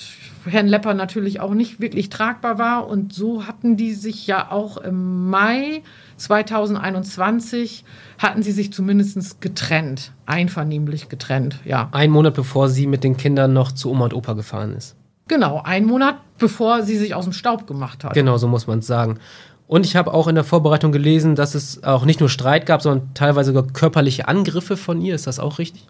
Herrn 0.44 0.68
Lepper 0.68 0.94
natürlich 0.94 1.40
auch 1.40 1.54
nicht 1.54 1.80
wirklich 1.80 2.08
tragbar 2.08 2.58
war. 2.58 2.86
Und 2.88 3.12
so 3.12 3.46
hatten 3.46 3.76
die 3.76 3.92
sich 3.92 4.26
ja 4.26 4.50
auch 4.50 4.76
im 4.78 5.28
Mai 5.30 5.82
2021 6.20 7.84
hatten 8.18 8.42
sie 8.42 8.52
sich 8.52 8.72
zumindest 8.72 9.40
getrennt, 9.40 10.12
einvernehmlich 10.26 11.08
getrennt, 11.08 11.58
ja. 11.64 11.88
Ein 11.92 12.10
Monat 12.10 12.34
bevor 12.34 12.68
sie 12.68 12.86
mit 12.86 13.04
den 13.04 13.16
Kindern 13.16 13.52
noch 13.52 13.72
zu 13.72 13.90
Oma 13.90 14.04
und 14.04 14.14
Opa 14.14 14.34
gefahren 14.34 14.74
ist. 14.74 14.96
Genau, 15.28 15.62
ein 15.64 15.84
Monat 15.84 16.16
bevor 16.38 16.82
sie 16.82 16.98
sich 16.98 17.14
aus 17.14 17.24
dem 17.24 17.32
Staub 17.32 17.66
gemacht 17.66 18.04
hat. 18.04 18.14
Genau, 18.14 18.36
so 18.36 18.48
muss 18.48 18.66
man 18.66 18.80
es 18.80 18.86
sagen. 18.86 19.18
Und 19.66 19.86
ich 19.86 19.94
habe 19.94 20.12
auch 20.12 20.26
in 20.26 20.34
der 20.34 20.44
Vorbereitung 20.44 20.90
gelesen, 20.90 21.36
dass 21.36 21.54
es 21.54 21.84
auch 21.84 22.04
nicht 22.04 22.20
nur 22.20 22.28
Streit 22.28 22.66
gab, 22.66 22.82
sondern 22.82 23.14
teilweise 23.14 23.52
sogar 23.52 23.72
körperliche 23.72 24.26
Angriffe 24.26 24.76
von 24.76 25.00
ihr. 25.00 25.14
Ist 25.14 25.28
das 25.28 25.38
auch 25.38 25.58
richtig? 25.58 25.86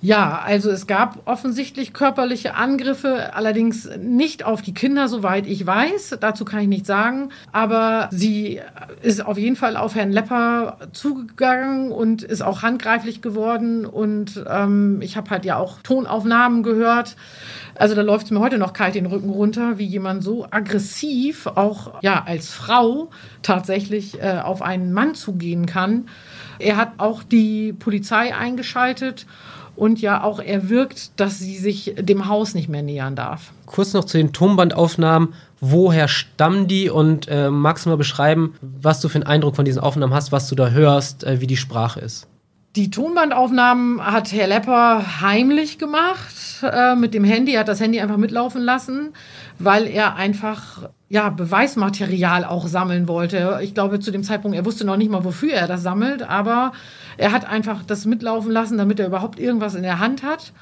Ja, 0.00 0.40
also 0.44 0.70
es 0.70 0.86
gab 0.86 1.26
offensichtlich 1.26 1.92
körperliche 1.92 2.54
Angriffe, 2.54 3.34
allerdings 3.34 3.88
nicht 3.98 4.44
auf 4.44 4.62
die 4.62 4.72
Kinder, 4.72 5.08
soweit 5.08 5.44
ich 5.46 5.66
weiß. 5.66 6.18
Dazu 6.20 6.44
kann 6.44 6.60
ich 6.60 6.68
nichts 6.68 6.86
sagen. 6.86 7.30
Aber 7.50 8.08
sie 8.12 8.60
ist 9.02 9.26
auf 9.26 9.36
jeden 9.36 9.56
Fall 9.56 9.76
auf 9.76 9.96
Herrn 9.96 10.12
Lepper 10.12 10.78
zugegangen 10.92 11.90
und 11.90 12.22
ist 12.22 12.42
auch 12.42 12.62
handgreiflich 12.62 13.22
geworden. 13.22 13.86
Und 13.86 14.44
ähm, 14.48 15.00
ich 15.02 15.16
habe 15.16 15.30
halt 15.30 15.44
ja 15.44 15.56
auch 15.56 15.82
Tonaufnahmen 15.82 16.62
gehört. 16.62 17.16
Also 17.74 17.96
da 17.96 18.02
läuft 18.02 18.26
es 18.26 18.30
mir 18.30 18.40
heute 18.40 18.58
noch 18.58 18.72
kalt 18.72 18.94
den 18.94 19.06
Rücken 19.06 19.30
runter, 19.30 19.78
wie 19.78 19.86
jemand 19.86 20.22
so 20.22 20.46
aggressiv 20.48 21.48
auch 21.48 22.02
ja 22.02 22.22
als 22.24 22.52
Frau 22.52 23.10
tatsächlich 23.42 24.22
äh, 24.22 24.40
auf 24.44 24.62
einen 24.62 24.92
Mann 24.92 25.16
zugehen 25.16 25.66
kann. 25.66 26.06
Er 26.60 26.76
hat 26.76 26.92
auch 26.98 27.22
die 27.22 27.72
Polizei 27.72 28.34
eingeschaltet 28.34 29.26
und 29.78 30.00
ja 30.00 30.24
auch 30.24 30.40
erwirkt, 30.40 31.12
dass 31.20 31.38
sie 31.38 31.56
sich 31.56 31.94
dem 31.96 32.28
Haus 32.28 32.54
nicht 32.54 32.68
mehr 32.68 32.82
nähern 32.82 33.14
darf. 33.14 33.52
Kurz 33.66 33.94
noch 33.94 34.04
zu 34.04 34.18
den 34.18 34.32
Tonbandaufnahmen. 34.32 35.34
Woher 35.60 36.08
stammen 36.08 36.68
die 36.68 36.90
und 36.90 37.28
äh, 37.28 37.50
magst 37.50 37.84
du 37.84 37.90
mal 37.90 37.96
beschreiben, 37.96 38.54
was 38.60 39.00
du 39.00 39.08
für 39.08 39.16
einen 39.16 39.26
Eindruck 39.26 39.56
von 39.56 39.64
diesen 39.64 39.80
Aufnahmen 39.80 40.14
hast, 40.14 40.32
was 40.32 40.48
du 40.48 40.54
da 40.54 40.70
hörst, 40.70 41.24
äh, 41.24 41.40
wie 41.40 41.46
die 41.46 41.56
Sprache 41.56 42.00
ist? 42.00 42.26
Die 42.78 42.90
Tonbandaufnahmen 42.90 44.00
hat 44.00 44.30
Herr 44.30 44.46
Lepper 44.46 45.20
heimlich 45.20 45.78
gemacht 45.78 46.62
äh, 46.62 46.94
mit 46.94 47.12
dem 47.12 47.24
Handy. 47.24 47.54
Er 47.54 47.60
hat 47.60 47.68
das 47.68 47.80
Handy 47.80 47.98
einfach 47.98 48.18
mitlaufen 48.18 48.62
lassen, 48.62 49.14
weil 49.58 49.88
er 49.88 50.14
einfach 50.14 50.88
ja, 51.08 51.28
Beweismaterial 51.30 52.44
auch 52.44 52.68
sammeln 52.68 53.08
wollte. 53.08 53.58
Ich 53.62 53.74
glaube, 53.74 53.98
zu 53.98 54.12
dem 54.12 54.22
Zeitpunkt, 54.22 54.56
er 54.56 54.64
wusste 54.64 54.84
noch 54.84 54.96
nicht 54.96 55.10
mal, 55.10 55.24
wofür 55.24 55.54
er 55.54 55.66
das 55.66 55.82
sammelt, 55.82 56.22
aber 56.22 56.70
er 57.16 57.32
hat 57.32 57.50
einfach 57.50 57.82
das 57.82 58.06
mitlaufen 58.06 58.52
lassen, 58.52 58.78
damit 58.78 59.00
er 59.00 59.08
überhaupt 59.08 59.40
irgendwas 59.40 59.74
in 59.74 59.82
der 59.82 59.98
Hand 59.98 60.22
hat. 60.22 60.52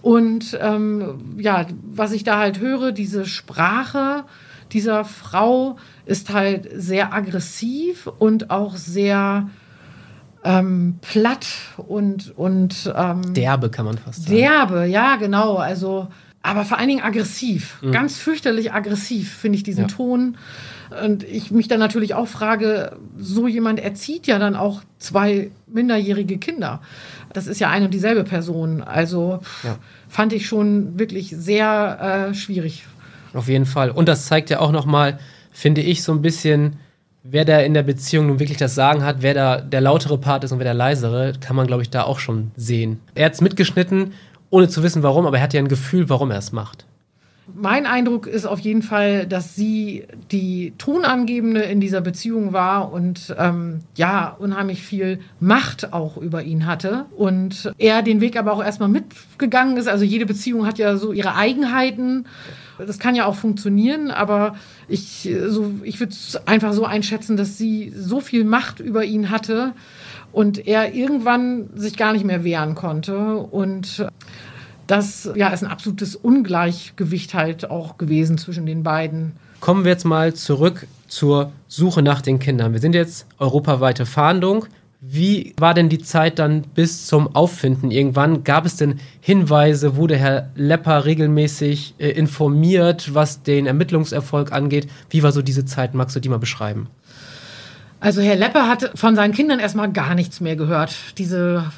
Und 0.00 0.58
ähm, 0.62 1.36
ja, 1.36 1.66
was 1.82 2.12
ich 2.12 2.24
da 2.24 2.38
halt 2.38 2.58
höre, 2.60 2.90
diese 2.90 3.26
Sprache 3.26 4.24
dieser 4.72 5.04
Frau 5.04 5.76
ist 6.06 6.32
halt 6.32 6.70
sehr 6.74 7.12
aggressiv 7.12 8.06
und 8.18 8.50
auch 8.50 8.76
sehr 8.76 9.50
ähm, 10.44 10.98
platt 11.02 11.46
und, 11.76 12.36
und 12.36 12.92
ähm, 12.96 13.34
derbe, 13.34 13.70
kann 13.70 13.84
man 13.84 13.98
fast 13.98 14.24
sagen. 14.24 14.36
Derbe, 14.36 14.86
ja, 14.86 15.16
genau. 15.16 15.56
Also, 15.56 16.08
aber 16.42 16.64
vor 16.64 16.78
allen 16.78 16.88
Dingen 16.88 17.02
aggressiv. 17.02 17.78
Mhm. 17.82 17.92
Ganz 17.92 18.16
fürchterlich 18.16 18.72
aggressiv, 18.72 19.32
finde 19.34 19.56
ich 19.56 19.62
diesen 19.62 19.82
ja. 19.82 19.88
Ton. 19.88 20.36
Und 21.04 21.22
ich 21.22 21.50
mich 21.50 21.68
dann 21.68 21.78
natürlich 21.78 22.14
auch 22.14 22.26
frage, 22.26 22.96
so 23.16 23.46
jemand 23.46 23.78
erzieht 23.78 24.26
ja 24.26 24.38
dann 24.38 24.56
auch 24.56 24.82
zwei 24.98 25.50
minderjährige 25.68 26.38
Kinder. 26.38 26.80
Das 27.32 27.46
ist 27.46 27.60
ja 27.60 27.70
eine 27.70 27.84
und 27.84 27.94
dieselbe 27.94 28.24
Person. 28.24 28.82
Also 28.82 29.40
ja. 29.62 29.76
fand 30.08 30.32
ich 30.32 30.46
schon 30.46 30.98
wirklich 30.98 31.30
sehr 31.30 32.30
äh, 32.30 32.34
schwierig. 32.34 32.84
Auf 33.34 33.46
jeden 33.46 33.66
Fall. 33.66 33.90
Und 33.90 34.08
das 34.08 34.26
zeigt 34.26 34.50
ja 34.50 34.58
auch 34.58 34.72
nochmal, 34.72 35.20
finde 35.52 35.80
ich, 35.80 36.02
so 36.02 36.12
ein 36.12 36.22
bisschen, 36.22 36.76
wer 37.22 37.44
da 37.44 37.60
in 37.60 37.74
der 37.74 37.82
Beziehung 37.82 38.26
nun 38.26 38.40
wirklich 38.40 38.58
das 38.58 38.74
Sagen 38.74 39.04
hat, 39.04 39.16
wer 39.20 39.34
da 39.34 39.60
der 39.60 39.80
lautere 39.80 40.18
Part 40.18 40.44
ist 40.44 40.52
und 40.52 40.58
wer 40.58 40.64
der 40.64 40.74
leisere, 40.74 41.32
kann 41.40 41.56
man, 41.56 41.66
glaube 41.66 41.82
ich, 41.82 41.90
da 41.90 42.04
auch 42.04 42.18
schon 42.18 42.50
sehen. 42.56 43.00
Er 43.14 43.26
hat 43.26 43.34
es 43.34 43.40
mitgeschnitten, 43.40 44.12
ohne 44.50 44.68
zu 44.68 44.82
wissen, 44.82 45.02
warum, 45.02 45.26
aber 45.26 45.36
er 45.36 45.42
hat 45.42 45.54
ja 45.54 45.60
ein 45.60 45.68
Gefühl, 45.68 46.08
warum 46.08 46.30
er 46.30 46.38
es 46.38 46.52
macht. 46.52 46.86
Mein 47.54 47.86
Eindruck 47.86 48.26
ist 48.26 48.46
auf 48.46 48.60
jeden 48.60 48.82
Fall, 48.82 49.26
dass 49.26 49.56
sie 49.56 50.04
die 50.30 50.72
Tonangebende 50.78 51.60
in 51.62 51.80
dieser 51.80 52.00
Beziehung 52.00 52.52
war 52.52 52.92
und 52.92 53.34
ähm, 53.38 53.80
ja, 53.96 54.36
unheimlich 54.38 54.82
viel 54.82 55.20
Macht 55.40 55.92
auch 55.92 56.16
über 56.16 56.42
ihn 56.42 56.66
hatte. 56.66 57.06
Und 57.16 57.72
er 57.78 58.02
den 58.02 58.20
Weg 58.20 58.38
aber 58.38 58.52
auch 58.52 58.62
erstmal 58.62 58.88
mitgegangen 58.88 59.76
ist. 59.76 59.88
Also 59.88 60.04
jede 60.04 60.26
Beziehung 60.26 60.66
hat 60.66 60.78
ja 60.78 60.96
so 60.96 61.12
ihre 61.12 61.34
Eigenheiten. 61.34 62.26
Das 62.86 62.98
kann 62.98 63.14
ja 63.14 63.26
auch 63.26 63.36
funktionieren, 63.36 64.10
aber 64.10 64.56
ich, 64.88 65.28
so, 65.46 65.72
ich 65.82 66.00
würde 66.00 66.12
es 66.12 66.38
einfach 66.46 66.72
so 66.72 66.84
einschätzen, 66.84 67.36
dass 67.36 67.58
sie 67.58 67.92
so 67.96 68.20
viel 68.20 68.44
Macht 68.44 68.80
über 68.80 69.04
ihn 69.04 69.30
hatte 69.30 69.72
und 70.32 70.66
er 70.66 70.94
irgendwann 70.94 71.70
sich 71.74 71.96
gar 71.96 72.12
nicht 72.12 72.24
mehr 72.24 72.44
wehren 72.44 72.74
konnte. 72.74 73.36
Und 73.36 74.06
das 74.86 75.30
ja, 75.34 75.48
ist 75.48 75.62
ein 75.62 75.70
absolutes 75.70 76.16
Ungleichgewicht 76.16 77.34
halt 77.34 77.70
auch 77.70 77.98
gewesen 77.98 78.38
zwischen 78.38 78.66
den 78.66 78.82
beiden. 78.82 79.32
Kommen 79.60 79.84
wir 79.84 79.92
jetzt 79.92 80.04
mal 80.04 80.34
zurück 80.34 80.86
zur 81.06 81.52
Suche 81.68 82.02
nach 82.02 82.22
den 82.22 82.38
Kindern. 82.38 82.72
Wir 82.72 82.80
sind 82.80 82.94
jetzt 82.94 83.26
europaweite 83.38 84.06
Fahndung. 84.06 84.66
Wie 85.02 85.54
war 85.56 85.72
denn 85.72 85.88
die 85.88 85.98
Zeit 85.98 86.38
dann 86.38 86.60
bis 86.60 87.06
zum 87.06 87.34
Auffinden 87.34 87.90
irgendwann? 87.90 88.44
Gab 88.44 88.66
es 88.66 88.76
denn 88.76 89.00
Hinweise? 89.22 89.96
Wurde 89.96 90.14
Herr 90.14 90.50
Lepper 90.54 91.06
regelmäßig 91.06 91.94
äh, 91.96 92.10
informiert, 92.10 93.14
was 93.14 93.42
den 93.42 93.64
Ermittlungserfolg 93.64 94.52
angeht? 94.52 94.90
Wie 95.08 95.22
war 95.22 95.32
so 95.32 95.40
diese 95.40 95.64
Zeit? 95.64 95.94
Magst 95.94 96.16
du 96.16 96.20
die 96.20 96.28
mal 96.28 96.38
beschreiben? 96.38 96.88
Also 97.98 98.20
Herr 98.20 98.36
Lepper 98.36 98.68
hat 98.68 98.92
von 98.94 99.16
seinen 99.16 99.32
Kindern 99.32 99.58
erstmal 99.58 99.90
gar 99.90 100.14
nichts 100.14 100.42
mehr 100.42 100.56
gehört. 100.56 100.94
Diese 101.16 101.72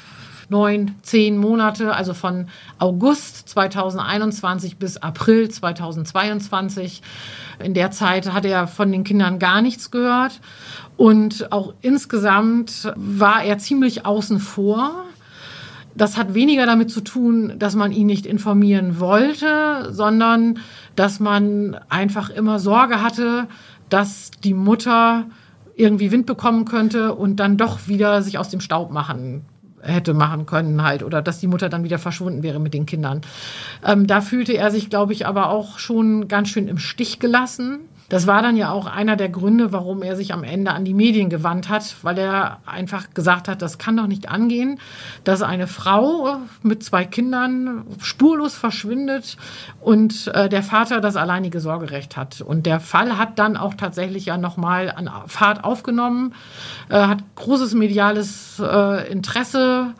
neun, 0.53 0.95
zehn 1.01 1.35
Monate, 1.35 1.95
also 1.95 2.13
von 2.13 2.45
August 2.77 3.49
2021 3.49 4.77
bis 4.77 4.97
April 4.97 5.49
2022. 5.49 7.01
In 7.61 7.73
der 7.73 7.89
Zeit 7.89 8.31
hat 8.31 8.45
er 8.45 8.67
von 8.67 8.91
den 8.91 9.03
Kindern 9.03 9.39
gar 9.39 9.61
nichts 9.61 9.89
gehört. 9.89 10.39
Und 10.95 11.51
auch 11.51 11.73
insgesamt 11.81 12.93
war 12.95 13.43
er 13.43 13.57
ziemlich 13.57 14.05
außen 14.05 14.39
vor. 14.39 15.05
Das 15.95 16.17
hat 16.17 16.35
weniger 16.35 16.67
damit 16.67 16.91
zu 16.91 17.01
tun, 17.01 17.53
dass 17.57 17.75
man 17.75 17.91
ihn 17.91 18.07
nicht 18.07 18.25
informieren 18.27 18.99
wollte, 18.99 19.89
sondern 19.91 20.59
dass 20.95 21.19
man 21.19 21.77
einfach 21.89 22.29
immer 22.29 22.59
Sorge 22.59 23.01
hatte, 23.01 23.47
dass 23.89 24.29
die 24.43 24.53
Mutter 24.53 25.25
irgendwie 25.75 26.11
Wind 26.11 26.27
bekommen 26.27 26.65
könnte 26.65 27.15
und 27.15 27.37
dann 27.37 27.57
doch 27.57 27.87
wieder 27.87 28.21
sich 28.21 28.37
aus 28.37 28.49
dem 28.49 28.59
Staub 28.59 28.91
machen 28.91 29.45
hätte 29.83 30.13
machen 30.13 30.45
können 30.45 30.83
halt 30.83 31.03
oder 31.03 31.21
dass 31.21 31.39
die 31.39 31.47
Mutter 31.47 31.69
dann 31.69 31.83
wieder 31.83 31.99
verschwunden 31.99 32.43
wäre 32.43 32.59
mit 32.59 32.73
den 32.73 32.85
Kindern. 32.85 33.21
Ähm, 33.85 34.07
da 34.07 34.21
fühlte 34.21 34.53
er 34.53 34.71
sich, 34.71 34.89
glaube 34.89 35.13
ich, 35.13 35.27
aber 35.27 35.49
auch 35.49 35.77
schon 35.77 36.27
ganz 36.27 36.49
schön 36.49 36.67
im 36.67 36.77
Stich 36.77 37.19
gelassen. 37.19 37.79
Das 38.13 38.27
war 38.27 38.43
dann 38.43 38.57
ja 38.57 38.69
auch 38.69 38.85
einer 38.85 39.15
der 39.15 39.29
Gründe, 39.29 39.71
warum 39.71 40.03
er 40.03 40.15
sich 40.15 40.35
am 40.35 40.43
Ende 40.43 40.69
an 40.69 40.85
die 40.85 40.93
Medien 40.93 41.31
gewandt 41.31 41.67
hat, 41.67 41.95
weil 42.03 42.19
er 42.19 42.59
einfach 42.63 43.11
gesagt 43.15 43.47
hat, 43.47 43.63
das 43.63 43.79
kann 43.79 43.97
doch 43.97 44.05
nicht 44.05 44.29
angehen, 44.29 44.79
dass 45.23 45.41
eine 45.41 45.65
Frau 45.65 46.37
mit 46.61 46.83
zwei 46.83 47.05
Kindern 47.05 47.87
spurlos 47.99 48.53
verschwindet 48.53 49.35
und 49.81 50.27
äh, 50.27 50.47
der 50.47 50.61
Vater 50.61 51.01
das 51.01 51.15
alleinige 51.15 51.59
Sorgerecht 51.59 52.15
hat. 52.15 52.39
Und 52.39 52.67
der 52.67 52.79
Fall 52.79 53.17
hat 53.17 53.39
dann 53.39 53.57
auch 53.57 53.73
tatsächlich 53.73 54.27
ja 54.27 54.37
nochmal 54.37 54.93
an 54.95 55.09
Fahrt 55.25 55.63
aufgenommen, 55.63 56.35
äh, 56.89 57.07
hat 57.07 57.23
großes 57.33 57.73
mediales 57.73 58.61
äh, 58.63 59.11
Interesse 59.11 59.95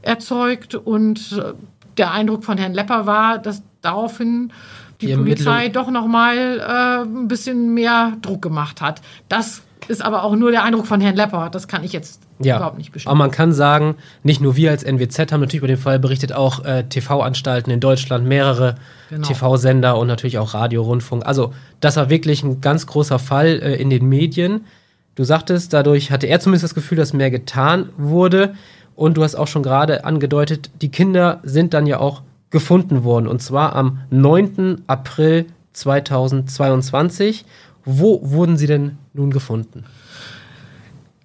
erzeugt 0.00 0.74
und 0.74 1.32
äh, 1.32 1.52
der 1.98 2.12
Eindruck 2.12 2.44
von 2.44 2.56
Herrn 2.56 2.72
Lepper 2.72 3.04
war, 3.04 3.36
dass 3.36 3.62
daraufhin 3.82 4.54
die, 5.00 5.14
Polizei 5.14 5.68
doch 5.68 5.90
noch 5.90 6.06
mal 6.06 6.36
äh, 6.36 7.02
ein 7.02 7.28
bisschen 7.28 7.74
mehr 7.74 8.16
Druck 8.20 8.42
gemacht 8.42 8.80
hat. 8.80 9.00
Das 9.28 9.62
ist 9.86 10.02
aber 10.02 10.22
auch 10.24 10.36
nur 10.36 10.50
der 10.50 10.64
Eindruck 10.64 10.86
von 10.86 11.00
Herrn 11.00 11.16
Lepper. 11.16 11.48
Das 11.50 11.68
kann 11.68 11.84
ich 11.84 11.92
jetzt 11.92 12.20
ja. 12.40 12.56
überhaupt 12.56 12.78
nicht 12.78 12.92
bestimmen. 12.92 13.10
Aber 13.10 13.18
man 13.18 13.30
kann 13.30 13.52
sagen, 13.52 13.96
nicht 14.22 14.40
nur 14.40 14.56
wir 14.56 14.70
als 14.70 14.82
NWZ 14.82 15.32
haben 15.32 15.40
natürlich 15.40 15.58
über 15.58 15.68
den 15.68 15.78
Fall 15.78 15.98
berichtet, 15.98 16.32
auch 16.32 16.64
äh, 16.64 16.84
TV-Anstalten 16.84 17.70
in 17.70 17.80
Deutschland, 17.80 18.26
mehrere 18.26 18.76
genau. 19.08 19.26
TV-Sender 19.26 19.96
und 19.96 20.06
natürlich 20.06 20.38
auch 20.38 20.54
Radio, 20.54 20.82
Rundfunk. 20.82 21.24
Also 21.26 21.54
das 21.80 21.96
war 21.96 22.10
wirklich 22.10 22.42
ein 22.42 22.60
ganz 22.60 22.86
großer 22.86 23.18
Fall 23.18 23.60
äh, 23.62 23.76
in 23.76 23.90
den 23.90 24.08
Medien. 24.08 24.66
Du 25.14 25.24
sagtest, 25.24 25.72
dadurch 25.72 26.10
hatte 26.10 26.26
er 26.26 26.40
zumindest 26.40 26.64
das 26.64 26.74
Gefühl, 26.74 26.98
dass 26.98 27.12
mehr 27.12 27.30
getan 27.30 27.88
wurde. 27.96 28.54
Und 28.94 29.16
du 29.16 29.22
hast 29.22 29.36
auch 29.36 29.46
schon 29.46 29.62
gerade 29.62 30.04
angedeutet, 30.04 30.70
die 30.82 30.90
Kinder 30.90 31.40
sind 31.44 31.72
dann 31.72 31.86
ja 31.86 32.00
auch 32.00 32.22
gefunden 32.50 33.04
worden. 33.04 33.26
Und 33.26 33.42
zwar 33.42 33.74
am 33.74 34.00
9. 34.10 34.82
April 34.86 35.46
2022. 35.72 37.44
Wo 37.84 38.20
wurden 38.22 38.56
sie 38.56 38.66
denn 38.66 38.98
nun 39.14 39.30
gefunden? 39.30 39.84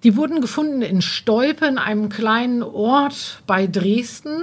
Die 0.02 0.16
wurden 0.16 0.40
gefunden 0.40 0.82
in 0.82 1.00
Stolpen, 1.00 1.78
einem 1.78 2.10
kleinen 2.10 2.62
Ort 2.62 3.42
bei 3.46 3.66
Dresden. 3.66 4.42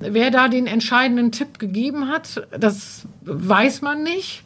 Wer 0.00 0.30
da 0.30 0.48
den 0.48 0.66
entscheidenden 0.66 1.32
Tipp 1.32 1.58
gegeben 1.58 2.08
hat, 2.08 2.46
das 2.56 3.06
weiß 3.22 3.82
man 3.82 4.02
nicht. 4.02 4.44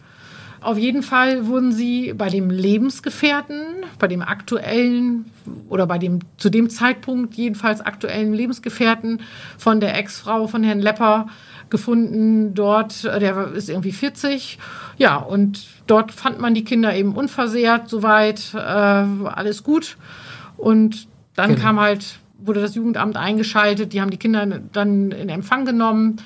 Auf 0.62 0.78
jeden 0.78 1.02
Fall 1.02 1.46
wurden 1.46 1.72
sie 1.72 2.12
bei 2.12 2.28
dem 2.28 2.48
Lebensgefährten, 2.48 3.84
bei 3.98 4.06
dem 4.06 4.22
aktuellen 4.22 5.24
oder 5.68 5.86
bei 5.86 5.98
dem 5.98 6.20
zu 6.36 6.50
dem 6.50 6.70
Zeitpunkt 6.70 7.34
jedenfalls 7.34 7.80
aktuellen 7.80 8.32
Lebensgefährten 8.32 9.20
von 9.58 9.80
der 9.80 9.98
Ex-Frau 9.98 10.46
von 10.46 10.62
Herrn 10.62 10.80
Lepper 10.80 11.26
gefunden. 11.68 12.54
Dort, 12.54 13.02
der 13.02 13.52
ist 13.52 13.70
irgendwie 13.70 13.90
40. 13.90 14.58
Ja, 14.98 15.16
und 15.16 15.66
dort 15.88 16.12
fand 16.12 16.38
man 16.38 16.54
die 16.54 16.64
Kinder 16.64 16.94
eben 16.94 17.14
unversehrt, 17.16 17.88
soweit, 17.88 18.54
äh, 18.54 18.58
alles 18.58 19.64
gut. 19.64 19.96
Und 20.56 21.08
dann 21.34 21.50
genau. 21.50 21.62
kam 21.62 21.80
halt, 21.80 22.18
wurde 22.38 22.60
das 22.60 22.76
Jugendamt 22.76 23.16
eingeschaltet, 23.16 23.92
die 23.92 24.00
haben 24.00 24.10
die 24.10 24.18
Kinder 24.18 24.46
dann 24.72 25.10
in 25.10 25.28
Empfang 25.28 25.64
genommen 25.64 26.16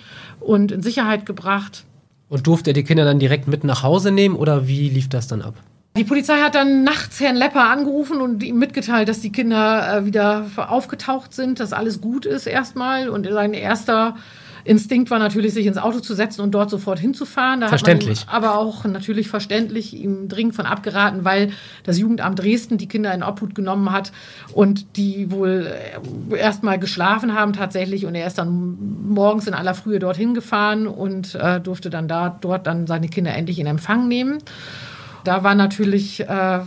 und 0.40 0.72
in 0.72 0.82
Sicherheit 0.82 1.24
gebracht. 1.24 1.84
Und 2.28 2.46
durfte 2.46 2.70
er 2.70 2.74
die 2.74 2.84
Kinder 2.84 3.04
dann 3.04 3.18
direkt 3.18 3.46
mit 3.46 3.64
nach 3.64 3.82
Hause 3.82 4.10
nehmen 4.10 4.34
oder 4.34 4.66
wie 4.66 4.88
lief 4.88 5.08
das 5.08 5.28
dann 5.28 5.42
ab? 5.42 5.54
Die 5.96 6.04
Polizei 6.04 6.36
hat 6.40 6.54
dann 6.54 6.84
nachts 6.84 7.20
Herrn 7.20 7.36
Lepper 7.36 7.70
angerufen 7.70 8.20
und 8.20 8.42
ihm 8.42 8.58
mitgeteilt, 8.58 9.08
dass 9.08 9.20
die 9.20 9.32
Kinder 9.32 9.98
äh, 9.98 10.04
wieder 10.04 10.46
aufgetaucht 10.56 11.32
sind, 11.32 11.58
dass 11.58 11.72
alles 11.72 12.02
gut 12.02 12.26
ist 12.26 12.46
erstmal. 12.46 13.08
Und 13.08 13.26
sein 13.30 13.54
erster 13.54 14.16
Instinkt 14.66 15.10
war 15.10 15.20
natürlich, 15.20 15.54
sich 15.54 15.66
ins 15.66 15.78
Auto 15.78 16.00
zu 16.00 16.14
setzen 16.14 16.40
und 16.40 16.50
dort 16.50 16.70
sofort 16.70 16.98
hinzufahren. 16.98 17.60
Da 17.60 17.68
verständlich. 17.68 18.26
aber 18.28 18.58
auch 18.58 18.84
natürlich 18.84 19.28
verständlich 19.28 19.94
ihm 19.94 20.28
dringend 20.28 20.56
von 20.56 20.66
abgeraten, 20.66 21.24
weil 21.24 21.50
das 21.84 21.98
Jugendamt 21.98 22.40
Dresden 22.40 22.76
die 22.76 22.88
Kinder 22.88 23.14
in 23.14 23.22
Obhut 23.22 23.54
genommen 23.54 23.92
hat 23.92 24.10
und 24.52 24.96
die 24.96 25.30
wohl 25.30 25.72
äh, 26.32 26.36
erstmal 26.36 26.80
geschlafen 26.80 27.34
haben 27.34 27.52
tatsächlich. 27.52 28.06
Und 28.06 28.16
er 28.16 28.26
ist 28.26 28.38
dann 28.38 28.76
morgens 29.08 29.46
in 29.46 29.54
aller 29.54 29.74
Frühe 29.74 30.00
dorthin 30.00 30.34
gefahren 30.34 30.88
und 30.88 31.36
äh, 31.36 31.60
durfte 31.60 31.88
dann 31.88 32.08
da 32.08 32.36
dort 32.40 32.66
dann 32.66 32.88
seine 32.88 33.08
Kinder 33.08 33.32
endlich 33.34 33.60
in 33.60 33.66
Empfang 33.66 34.08
nehmen 34.08 34.38
da 35.26 35.42
war 35.42 35.56
natürlich, 35.56 36.20
äh, 36.20 36.60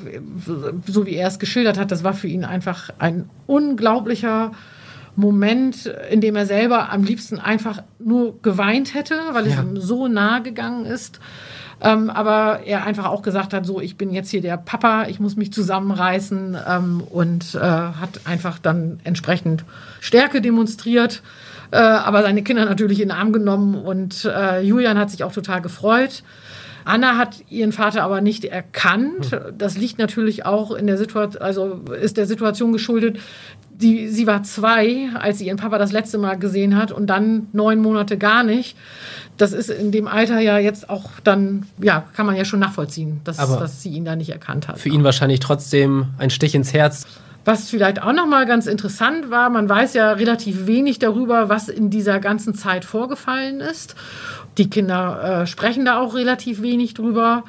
so 0.85 1.05
wie 1.05 1.15
er 1.15 1.29
es 1.29 1.39
geschildert 1.39 1.79
hat, 1.79 1.91
das 1.91 2.03
war 2.03 2.13
für 2.13 2.27
ihn 2.27 2.43
einfach 2.43 2.89
ein 2.99 3.29
unglaublicher 3.47 4.51
Moment, 5.19 5.85
in 6.09 6.21
dem 6.21 6.35
er 6.35 6.45
selber 6.45 6.91
am 6.91 7.03
liebsten 7.03 7.39
einfach 7.39 7.83
nur 7.99 8.41
geweint 8.41 8.93
hätte, 8.93 9.19
weil 9.31 9.47
es 9.47 9.55
ihm 9.55 9.79
so 9.79 10.07
nahe 10.07 10.41
gegangen 10.41 10.85
ist. 10.85 11.19
Ähm, 11.81 12.09
aber 12.09 12.61
er 12.65 12.85
einfach 12.85 13.05
auch 13.05 13.21
gesagt 13.21 13.53
hat, 13.53 13.65
so, 13.65 13.79
ich 13.79 13.97
bin 13.97 14.11
jetzt 14.11 14.29
hier 14.29 14.41
der 14.41 14.57
Papa, 14.57 15.05
ich 15.07 15.19
muss 15.19 15.37
mich 15.37 15.53
zusammenreißen 15.53 16.57
ähm, 16.67 17.01
und 17.09 17.55
äh, 17.55 17.59
hat 17.59 18.21
einfach 18.25 18.59
dann 18.59 18.99
entsprechend 19.03 19.63
Stärke 20.01 20.41
demonstriert, 20.41 21.21
äh, 21.71 21.77
aber 21.77 22.21
seine 22.23 22.43
Kinder 22.43 22.65
natürlich 22.65 22.99
in 22.99 23.09
den 23.09 23.17
Arm 23.17 23.31
genommen 23.31 23.75
und 23.75 24.25
äh, 24.25 24.61
Julian 24.61 24.97
hat 24.97 25.09
sich 25.09 25.23
auch 25.23 25.31
total 25.31 25.61
gefreut. 25.61 26.23
Anna 26.89 27.17
hat 27.17 27.43
ihren 27.49 27.71
Vater 27.71 28.03
aber 28.03 28.21
nicht 28.21 28.45
erkannt. 28.45 29.39
Das 29.57 29.77
liegt 29.77 29.99
natürlich 29.99 30.45
auch 30.45 30.71
in 30.71 30.87
der 30.87 30.97
Situation, 30.97 31.41
also 31.41 31.81
ist 32.01 32.17
der 32.17 32.25
Situation 32.25 32.73
geschuldet. 32.73 33.19
Die, 33.69 34.09
sie 34.09 34.27
war 34.27 34.43
zwei, 34.43 35.09
als 35.13 35.37
sie 35.37 35.47
ihren 35.47 35.57
Papa 35.57 35.77
das 35.77 35.91
letzte 35.91 36.17
Mal 36.17 36.37
gesehen 36.37 36.75
hat 36.75 36.91
und 36.91 37.07
dann 37.07 37.47
neun 37.53 37.79
Monate 37.79 38.17
gar 38.17 38.43
nicht. 38.43 38.75
Das 39.37 39.53
ist 39.53 39.69
in 39.69 39.91
dem 39.91 40.07
Alter 40.07 40.39
ja 40.39 40.57
jetzt 40.57 40.89
auch 40.89 41.11
dann, 41.23 41.65
ja, 41.81 42.03
kann 42.13 42.25
man 42.25 42.35
ja 42.35 42.43
schon 42.43 42.59
nachvollziehen, 42.59 43.21
dass, 43.23 43.37
dass 43.37 43.81
sie 43.81 43.89
ihn 43.89 44.03
da 44.03 44.17
nicht 44.17 44.31
erkannt 44.31 44.67
hat. 44.67 44.79
Für 44.79 44.89
ihn 44.89 45.03
wahrscheinlich 45.03 45.39
trotzdem 45.39 46.07
ein 46.17 46.29
Stich 46.29 46.55
ins 46.55 46.73
Herz. 46.73 47.05
Was 47.45 47.69
vielleicht 47.69 48.01
auch 48.01 48.11
nochmal 48.11 48.45
ganz 48.45 48.67
interessant 48.67 49.29
war, 49.29 49.49
man 49.49 49.69
weiß 49.69 49.93
ja 49.93 50.11
relativ 50.11 50.67
wenig 50.67 50.99
darüber, 50.99 51.49
was 51.49 51.69
in 51.69 51.89
dieser 51.89 52.19
ganzen 52.19 52.53
Zeit 52.53 52.83
vorgefallen 52.83 53.61
ist. 53.61 53.95
Die 54.59 54.69
Kinder 54.69 55.41
äh, 55.41 55.47
sprechen 55.47 55.85
da 55.85 55.99
auch 55.99 56.13
relativ 56.15 56.61
wenig 56.61 56.93
drüber 56.93 57.45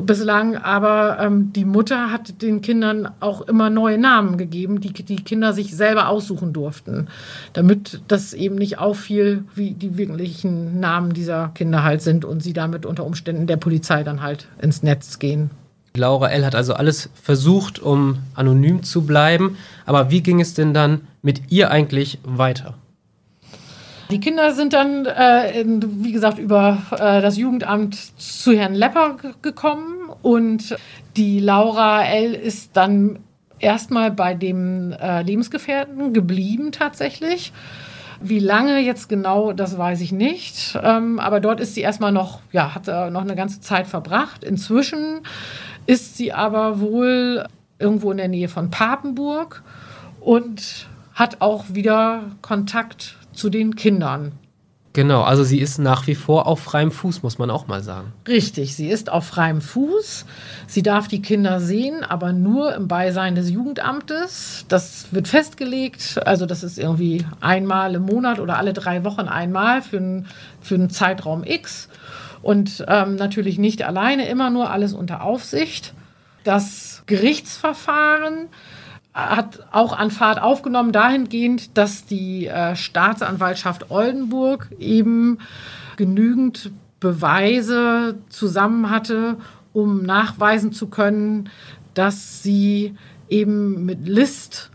bislang, 0.00 0.56
aber 0.56 1.18
ähm, 1.20 1.52
die 1.52 1.66
Mutter 1.66 2.10
hat 2.10 2.40
den 2.40 2.62
Kindern 2.62 3.10
auch 3.20 3.42
immer 3.42 3.68
neue 3.68 3.98
Namen 3.98 4.38
gegeben, 4.38 4.80
die 4.80 4.92
die 4.92 5.16
Kinder 5.16 5.52
sich 5.52 5.76
selber 5.76 6.08
aussuchen 6.08 6.54
durften, 6.54 7.08
damit 7.52 8.00
das 8.08 8.32
eben 8.32 8.56
nicht 8.56 8.78
auffiel, 8.78 9.44
wie 9.54 9.72
die 9.72 9.98
wirklichen 9.98 10.80
Namen 10.80 11.12
dieser 11.12 11.50
Kinder 11.54 11.84
halt 11.84 12.00
sind 12.00 12.24
und 12.24 12.42
sie 12.42 12.54
damit 12.54 12.86
unter 12.86 13.04
Umständen 13.04 13.46
der 13.46 13.58
Polizei 13.58 14.02
dann 14.02 14.22
halt 14.22 14.48
ins 14.60 14.82
Netz 14.82 15.18
gehen. 15.18 15.50
Laura 15.94 16.28
L. 16.28 16.46
hat 16.46 16.54
also 16.54 16.72
alles 16.72 17.10
versucht, 17.14 17.78
um 17.78 18.18
anonym 18.34 18.82
zu 18.82 19.06
bleiben. 19.06 19.56
Aber 19.84 20.10
wie 20.10 20.22
ging 20.22 20.40
es 20.40 20.54
denn 20.54 20.72
dann 20.72 21.02
mit 21.20 21.50
ihr 21.50 21.70
eigentlich 21.70 22.18
weiter? 22.24 22.74
Die 24.10 24.20
Kinder 24.20 24.54
sind 24.54 24.72
dann, 24.72 25.04
äh, 25.06 25.64
wie 25.66 26.12
gesagt, 26.12 26.38
über 26.38 26.78
äh, 26.92 27.20
das 27.20 27.36
Jugendamt 27.36 27.96
zu 28.20 28.56
Herrn 28.56 28.74
Lepper 28.74 29.16
gekommen 29.42 30.10
und 30.22 30.76
die 31.16 31.40
Laura 31.40 32.04
L. 32.04 32.34
ist 32.34 32.76
dann 32.76 33.18
erstmal 33.58 34.12
bei 34.12 34.34
dem 34.34 34.92
äh, 34.92 35.22
Lebensgefährten 35.22 36.12
geblieben 36.12 36.70
tatsächlich. 36.70 37.52
Wie 38.20 38.38
lange 38.38 38.78
jetzt 38.78 39.08
genau, 39.08 39.52
das 39.52 39.76
weiß 39.76 40.00
ich 40.00 40.12
nicht. 40.12 40.78
Ähm, 40.80 41.18
aber 41.18 41.40
dort 41.40 41.58
ist 41.58 41.74
sie 41.74 41.80
erstmal 41.80 42.12
noch, 42.12 42.40
ja, 42.52 42.76
hat 42.76 42.86
noch 43.12 43.22
eine 43.22 43.34
ganze 43.34 43.60
Zeit 43.60 43.88
verbracht. 43.88 44.44
Inzwischen 44.44 45.20
ist 45.86 46.16
sie 46.16 46.32
aber 46.32 46.80
wohl 46.80 47.44
irgendwo 47.78 48.12
in 48.12 48.18
der 48.18 48.28
Nähe 48.28 48.48
von 48.48 48.70
Papenburg 48.70 49.62
und 50.20 50.86
hat 51.12 51.40
auch 51.40 51.64
wieder 51.70 52.22
Kontakt 52.40 53.16
zu 53.36 53.50
den 53.50 53.76
Kindern. 53.76 54.32
Genau, 54.96 55.24
also 55.24 55.44
sie 55.44 55.60
ist 55.60 55.78
nach 55.78 56.06
wie 56.06 56.14
vor 56.14 56.46
auf 56.46 56.58
freiem 56.60 56.90
Fuß, 56.90 57.22
muss 57.22 57.36
man 57.36 57.50
auch 57.50 57.66
mal 57.66 57.82
sagen. 57.82 58.14
Richtig, 58.26 58.74
sie 58.74 58.88
ist 58.88 59.12
auf 59.12 59.26
freiem 59.26 59.60
Fuß. 59.60 60.24
Sie 60.66 60.82
darf 60.82 61.06
die 61.06 61.20
Kinder 61.20 61.60
sehen, 61.60 62.02
aber 62.02 62.32
nur 62.32 62.74
im 62.74 62.88
Beisein 62.88 63.34
des 63.34 63.50
Jugendamtes. 63.50 64.64
Das 64.68 65.08
wird 65.12 65.28
festgelegt, 65.28 66.18
also 66.24 66.46
das 66.46 66.62
ist 66.62 66.78
irgendwie 66.78 67.26
einmal 67.42 67.94
im 67.94 68.04
Monat 68.04 68.40
oder 68.40 68.56
alle 68.56 68.72
drei 68.72 69.04
Wochen 69.04 69.28
einmal 69.28 69.82
für, 69.82 69.98
einen, 69.98 70.26
für 70.62 70.76
einen 70.76 70.88
Zeitraum 70.88 71.44
X. 71.44 71.90
Und 72.40 72.82
ähm, 72.88 73.16
natürlich 73.16 73.58
nicht 73.58 73.82
alleine, 73.82 74.26
immer 74.30 74.48
nur 74.48 74.70
alles 74.70 74.94
unter 74.94 75.22
Aufsicht. 75.22 75.92
Das 76.42 77.02
Gerichtsverfahren 77.04 78.48
hat 79.16 79.66
auch 79.72 79.96
an 79.98 80.10
Fahrt 80.10 80.42
aufgenommen 80.42 80.92
dahingehend, 80.92 81.78
dass 81.78 82.04
die 82.04 82.46
äh, 82.46 82.76
Staatsanwaltschaft 82.76 83.90
Oldenburg 83.90 84.68
eben 84.78 85.38
genügend 85.96 86.70
Beweise 87.00 88.18
zusammen 88.28 88.90
hatte, 88.90 89.38
um 89.72 90.02
nachweisen 90.02 90.72
zu 90.72 90.88
können, 90.88 91.48
dass 91.94 92.42
sie 92.42 92.94
eben 93.30 93.86
mit 93.86 94.06
List 94.06 94.70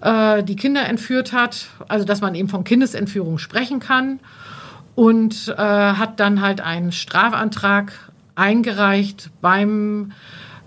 äh, 0.00 0.42
die 0.42 0.56
Kinder 0.56 0.84
entführt 0.86 1.32
hat, 1.32 1.68
also 1.86 2.04
dass 2.04 2.20
man 2.20 2.34
eben 2.34 2.48
von 2.48 2.64
Kindesentführung 2.64 3.38
sprechen 3.38 3.78
kann 3.78 4.18
und 4.96 5.54
äh, 5.56 5.62
hat 5.62 6.18
dann 6.18 6.40
halt 6.40 6.60
einen 6.60 6.90
Strafantrag 6.90 7.92
eingereicht 8.34 9.30
beim 9.40 10.10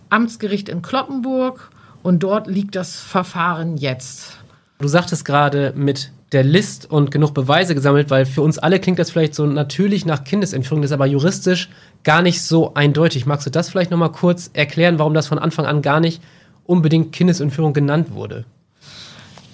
Amtsgericht 0.09 0.69
in 0.69 0.81
Kloppenburg 0.81 1.69
und 2.09 2.23
dort 2.23 2.47
liegt 2.47 2.75
das 2.75 2.99
Verfahren 2.99 3.77
jetzt. 3.77 4.39
Du 4.79 4.87
sagtest 4.87 5.25
gerade 5.25 5.73
mit 5.75 6.11
der 6.31 6.43
List 6.43 6.89
und 6.89 7.11
genug 7.11 7.35
Beweise 7.35 7.75
gesammelt, 7.75 8.09
weil 8.09 8.25
für 8.25 8.41
uns 8.41 8.57
alle 8.57 8.79
klingt 8.79 8.97
das 8.97 9.11
vielleicht 9.11 9.35
so 9.35 9.45
natürlich 9.45 10.07
nach 10.07 10.23
Kindesentführung, 10.23 10.81
das 10.81 10.89
ist 10.89 10.95
aber 10.95 11.05
juristisch 11.05 11.69
gar 12.03 12.23
nicht 12.23 12.41
so 12.41 12.73
eindeutig. 12.73 13.27
Magst 13.27 13.45
du 13.45 13.51
das 13.51 13.69
vielleicht 13.69 13.91
noch 13.91 13.99
mal 13.99 14.09
kurz 14.09 14.49
erklären, 14.53 14.97
warum 14.97 15.13
das 15.13 15.27
von 15.27 15.37
Anfang 15.37 15.67
an 15.67 15.83
gar 15.83 15.99
nicht 15.99 16.19
unbedingt 16.65 17.11
Kindesentführung 17.11 17.73
genannt 17.73 18.11
wurde? 18.11 18.45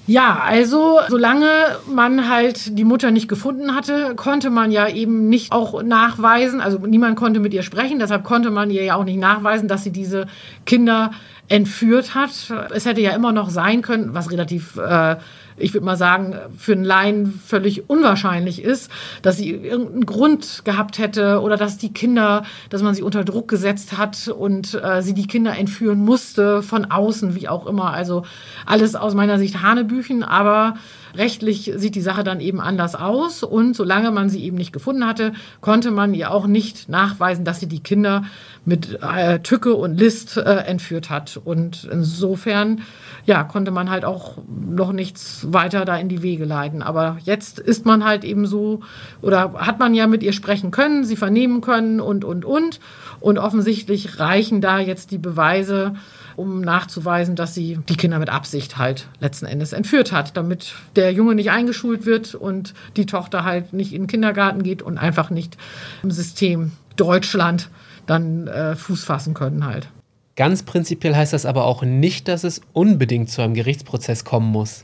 Ja, 0.07 0.39
also 0.45 0.99
solange 1.09 1.47
man 1.91 2.29
halt 2.29 2.77
die 2.77 2.83
Mutter 2.83 3.09
nicht 3.09 3.27
gefunden 3.27 3.73
hatte, 3.73 4.13
konnte 4.15 4.51
man 4.51 4.71
ja 4.71 4.87
eben 4.87 5.29
nicht 5.29 5.51
auch 5.51 5.81
nachweisen, 5.81 6.61
also 6.61 6.77
niemand 6.77 7.15
konnte 7.15 7.39
mit 7.39 7.55
ihr 7.55 7.63
sprechen, 7.63 7.97
deshalb 7.97 8.23
konnte 8.23 8.51
man 8.51 8.69
ihr 8.69 8.83
ja 8.83 8.95
auch 8.95 9.03
nicht 9.03 9.19
nachweisen, 9.19 9.67
dass 9.67 9.83
sie 9.83 9.91
diese 9.91 10.27
Kinder 10.67 11.11
entführt 11.47 12.13
hat. 12.13 12.31
Es 12.73 12.85
hätte 12.85 13.01
ja 13.01 13.11
immer 13.11 13.31
noch 13.31 13.49
sein 13.49 13.81
können, 13.81 14.13
was 14.13 14.31
relativ, 14.31 14.77
äh, 14.77 15.15
ich 15.57 15.73
würde 15.73 15.85
mal 15.85 15.97
sagen, 15.97 16.35
für 16.57 16.73
einen 16.73 16.83
Laien 16.83 17.39
völlig 17.45 17.89
unwahrscheinlich 17.89 18.61
ist, 18.61 18.91
dass 19.21 19.37
sie 19.37 19.51
irgendeinen 19.51 20.05
Grund 20.05 20.61
gehabt 20.65 20.97
hätte 20.97 21.41
oder 21.41 21.57
dass 21.57 21.77
die 21.77 21.93
Kinder, 21.93 22.43
dass 22.69 22.81
man 22.81 22.93
sie 22.93 23.01
unter 23.01 23.23
Druck 23.23 23.47
gesetzt 23.47 23.97
hat 23.97 24.27
und 24.27 24.73
äh, 24.73 25.01
sie 25.01 25.13
die 25.13 25.27
Kinder 25.27 25.57
entführen 25.57 25.99
musste 25.99 26.61
von 26.61 26.85
außen, 26.85 27.35
wie 27.35 27.47
auch 27.47 27.65
immer. 27.67 27.93
Also 27.93 28.23
alles 28.65 28.95
aus 28.95 29.13
meiner 29.13 29.39
Sicht 29.39 29.61
Hanebüchen, 29.61 30.23
aber 30.23 30.75
Rechtlich 31.17 31.71
sieht 31.75 31.95
die 31.95 32.01
Sache 32.01 32.23
dann 32.23 32.39
eben 32.39 32.59
anders 32.59 32.95
aus 32.95 33.43
und 33.43 33.75
solange 33.75 34.11
man 34.11 34.29
sie 34.29 34.43
eben 34.43 34.57
nicht 34.57 34.73
gefunden 34.73 35.05
hatte, 35.05 35.33
konnte 35.61 35.91
man 35.91 36.13
ihr 36.13 36.31
auch 36.31 36.47
nicht 36.47 36.89
nachweisen, 36.89 37.45
dass 37.45 37.59
sie 37.59 37.67
die 37.67 37.79
Kinder 37.79 38.23
mit 38.65 38.99
äh, 39.01 39.39
Tücke 39.39 39.75
und 39.75 39.97
List 39.97 40.37
äh, 40.37 40.41
entführt 40.41 41.09
hat. 41.09 41.39
Und 41.43 41.87
insofern 41.89 42.81
ja, 43.25 43.43
konnte 43.43 43.71
man 43.71 43.89
halt 43.89 44.05
auch 44.05 44.37
noch 44.47 44.91
nichts 44.91 45.47
weiter 45.49 45.83
da 45.83 45.97
in 45.97 46.09
die 46.09 46.21
Wege 46.21 46.45
leiten. 46.45 46.83
Aber 46.83 47.17
jetzt 47.23 47.59
ist 47.59 47.85
man 47.85 48.05
halt 48.05 48.23
eben 48.23 48.45
so, 48.45 48.81
oder 49.21 49.53
hat 49.53 49.79
man 49.79 49.95
ja 49.95 50.05
mit 50.05 50.21
ihr 50.21 50.33
sprechen 50.33 50.69
können, 50.71 51.03
sie 51.03 51.15
vernehmen 51.15 51.61
können 51.61 51.99
und, 51.99 52.23
und, 52.23 52.45
und. 52.45 52.79
Und 53.19 53.39
offensichtlich 53.39 54.19
reichen 54.19 54.61
da 54.61 54.79
jetzt 54.79 55.09
die 55.09 55.17
Beweise, 55.17 55.95
um 56.35 56.61
nachzuweisen, 56.61 57.35
dass 57.35 57.55
sie 57.55 57.79
die 57.89 57.97
Kinder 57.97 58.19
mit 58.19 58.29
Absicht 58.29 58.77
halt 58.77 59.07
letzten 59.19 59.47
Endes 59.47 59.73
entführt 59.73 60.11
hat, 60.11 60.37
damit 60.37 60.75
der 60.95 61.11
Junge 61.11 61.33
nicht 61.33 61.49
eingeschult 61.49 62.05
wird 62.05 62.35
und 62.35 62.75
die 62.95 63.07
Tochter 63.07 63.43
halt 63.43 63.73
nicht 63.73 63.93
in 63.93 64.03
den 64.03 64.07
Kindergarten 64.07 64.61
geht 64.61 64.83
und 64.83 64.99
einfach 64.99 65.31
nicht 65.31 65.57
im 66.03 66.11
System 66.11 66.73
Deutschland 66.95 67.69
dann 68.05 68.47
äh, 68.47 68.75
Fuß 68.75 69.03
fassen 69.03 69.33
können 69.33 69.65
halt. 69.65 69.87
Ganz 70.35 70.63
prinzipiell 70.63 71.15
heißt 71.15 71.33
das 71.33 71.45
aber 71.45 71.65
auch 71.65 71.83
nicht, 71.83 72.27
dass 72.27 72.43
es 72.43 72.61
unbedingt 72.73 73.29
zu 73.29 73.41
einem 73.41 73.53
Gerichtsprozess 73.53 74.25
kommen 74.25 74.51
muss. 74.51 74.83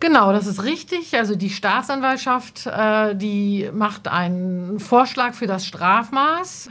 Genau, 0.00 0.32
das 0.32 0.46
ist 0.46 0.64
richtig. 0.64 1.16
Also 1.16 1.36
die 1.36 1.50
Staatsanwaltschaft, 1.50 2.66
äh, 2.66 3.14
die 3.14 3.70
macht 3.72 4.08
einen 4.08 4.80
Vorschlag 4.80 5.34
für 5.34 5.46
das 5.46 5.66
Strafmaß 5.66 6.70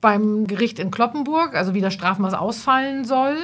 beim 0.00 0.46
Gericht 0.46 0.78
in 0.78 0.90
Kloppenburg, 0.90 1.54
also 1.54 1.74
wie 1.74 1.80
das 1.80 1.94
Strafmaß 1.94 2.34
ausfallen 2.34 3.04
soll. 3.04 3.36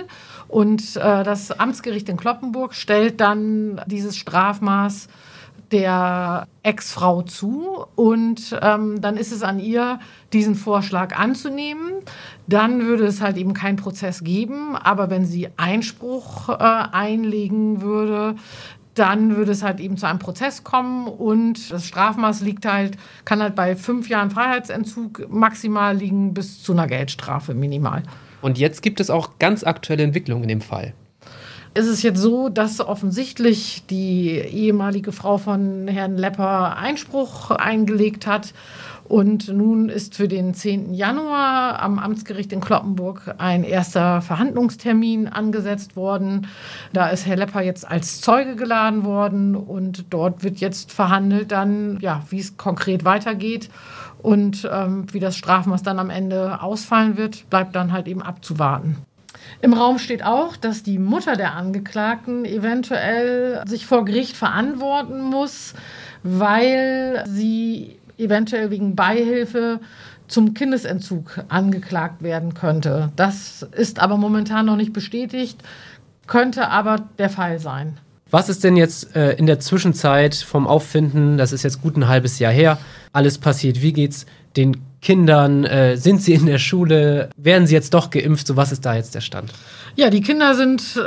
Und 0.48 0.96
äh, 0.96 1.24
das 1.24 1.52
Amtsgericht 1.52 2.08
in 2.08 2.16
Kloppenburg 2.16 2.74
stellt 2.74 3.20
dann 3.20 3.80
dieses 3.86 4.16
Strafmaß 4.16 5.08
der 5.74 6.46
Ex-Frau 6.62 7.22
zu 7.22 7.84
und 7.96 8.56
ähm, 8.62 9.00
dann 9.00 9.16
ist 9.16 9.32
es 9.32 9.42
an 9.42 9.58
ihr, 9.58 9.98
diesen 10.32 10.54
Vorschlag 10.54 11.18
anzunehmen. 11.18 11.94
Dann 12.46 12.82
würde 12.82 13.04
es 13.06 13.20
halt 13.20 13.36
eben 13.36 13.54
keinen 13.54 13.74
Prozess 13.74 14.22
geben, 14.22 14.76
aber 14.76 15.10
wenn 15.10 15.26
sie 15.26 15.48
Einspruch 15.56 16.48
äh, 16.48 16.52
einlegen 16.52 17.82
würde, 17.82 18.36
dann 18.94 19.34
würde 19.34 19.50
es 19.50 19.64
halt 19.64 19.80
eben 19.80 19.96
zu 19.96 20.06
einem 20.06 20.20
Prozess 20.20 20.62
kommen 20.62 21.08
und 21.08 21.72
das 21.72 21.86
Strafmaß 21.86 22.42
liegt 22.42 22.66
halt, 22.66 22.96
kann 23.24 23.42
halt 23.42 23.56
bei 23.56 23.74
fünf 23.74 24.08
Jahren 24.08 24.30
Freiheitsentzug 24.30 25.26
maximal 25.28 25.96
liegen 25.96 26.34
bis 26.34 26.62
zu 26.62 26.70
einer 26.70 26.86
Geldstrafe 26.86 27.52
minimal. 27.52 28.04
Und 28.42 28.58
jetzt 28.58 28.80
gibt 28.80 29.00
es 29.00 29.10
auch 29.10 29.40
ganz 29.40 29.64
aktuelle 29.64 30.04
Entwicklungen 30.04 30.44
in 30.44 30.48
dem 30.50 30.60
Fall. 30.60 30.94
Ist 31.74 31.88
es 31.88 32.02
jetzt 32.02 32.20
so, 32.20 32.48
dass 32.48 32.80
offensichtlich 32.80 33.84
die 33.90 34.30
ehemalige 34.30 35.10
Frau 35.10 35.38
von 35.38 35.88
Herrn 35.88 36.16
Lepper 36.16 36.76
Einspruch 36.76 37.50
eingelegt 37.50 38.26
hat. 38.26 38.54
Und 39.06 39.48
nun 39.48 39.90
ist 39.90 40.14
für 40.14 40.28
den 40.28 40.54
10. 40.54 40.94
Januar 40.94 41.82
am 41.82 41.98
Amtsgericht 41.98 42.52
in 42.52 42.60
Kloppenburg 42.60 43.34
ein 43.36 43.62
erster 43.62 44.22
Verhandlungstermin 44.22 45.28
angesetzt 45.28 45.94
worden. 45.94 46.46
Da 46.92 47.08
ist 47.08 47.26
Herr 47.26 47.36
Lepper 47.36 47.60
jetzt 47.60 47.86
als 47.86 48.22
Zeuge 48.22 48.56
geladen 48.56 49.04
worden 49.04 49.56
und 49.56 50.06
dort 50.10 50.42
wird 50.42 50.58
jetzt 50.58 50.90
verhandelt 50.90 51.52
dann, 51.52 51.98
ja, 52.00 52.22
wie 52.30 52.40
es 52.40 52.56
konkret 52.56 53.04
weitergeht. 53.04 53.68
Und 54.22 54.66
ähm, 54.72 55.06
wie 55.12 55.20
das 55.20 55.36
Strafmaß 55.36 55.82
dann 55.82 55.98
am 55.98 56.08
Ende 56.08 56.62
ausfallen 56.62 57.18
wird, 57.18 57.50
bleibt 57.50 57.74
dann 57.76 57.92
halt 57.92 58.06
eben 58.08 58.22
abzuwarten. 58.22 58.96
Im 59.60 59.72
Raum 59.72 59.98
steht 59.98 60.24
auch, 60.24 60.56
dass 60.56 60.82
die 60.82 60.98
Mutter 60.98 61.36
der 61.36 61.54
Angeklagten 61.54 62.44
eventuell 62.44 63.62
sich 63.66 63.86
vor 63.86 64.04
Gericht 64.04 64.36
verantworten 64.36 65.22
muss, 65.22 65.74
weil 66.22 67.24
sie 67.26 67.98
eventuell 68.18 68.70
wegen 68.70 68.94
Beihilfe 68.94 69.80
zum 70.28 70.54
Kindesentzug 70.54 71.44
angeklagt 71.48 72.22
werden 72.22 72.54
könnte. 72.54 73.10
Das 73.16 73.62
ist 73.72 74.00
aber 74.00 74.16
momentan 74.16 74.66
noch 74.66 74.76
nicht 74.76 74.92
bestätigt, 74.92 75.62
könnte 76.26 76.68
aber 76.68 77.04
der 77.18 77.30
Fall 77.30 77.58
sein. 77.58 77.98
Was 78.30 78.48
ist 78.48 78.64
denn 78.64 78.76
jetzt 78.76 79.14
äh, 79.14 79.32
in 79.34 79.46
der 79.46 79.60
Zwischenzeit 79.60 80.34
vom 80.34 80.66
Auffinden, 80.66 81.36
das 81.36 81.52
ist 81.52 81.62
jetzt 81.62 81.82
gut 81.82 81.96
ein 81.96 82.08
halbes 82.08 82.38
Jahr 82.38 82.52
her, 82.52 82.78
alles 83.12 83.38
passiert? 83.38 83.80
Wie 83.80 83.92
geht's 83.92 84.26
den 84.56 84.78
Kindern? 85.04 85.64
Äh, 85.64 85.96
sind 85.96 86.22
sie 86.22 86.32
in 86.32 86.46
der 86.46 86.58
Schule? 86.58 87.30
Werden 87.36 87.68
sie 87.68 87.74
jetzt 87.74 87.94
doch 87.94 88.10
geimpft? 88.10 88.48
So 88.48 88.56
was 88.56 88.72
ist 88.72 88.84
da 88.84 88.96
jetzt 88.96 89.14
der 89.14 89.20
Stand? 89.20 89.52
Ja, 89.94 90.10
die 90.10 90.22
Kinder 90.22 90.56
sind 90.56 90.96
äh, 90.96 91.00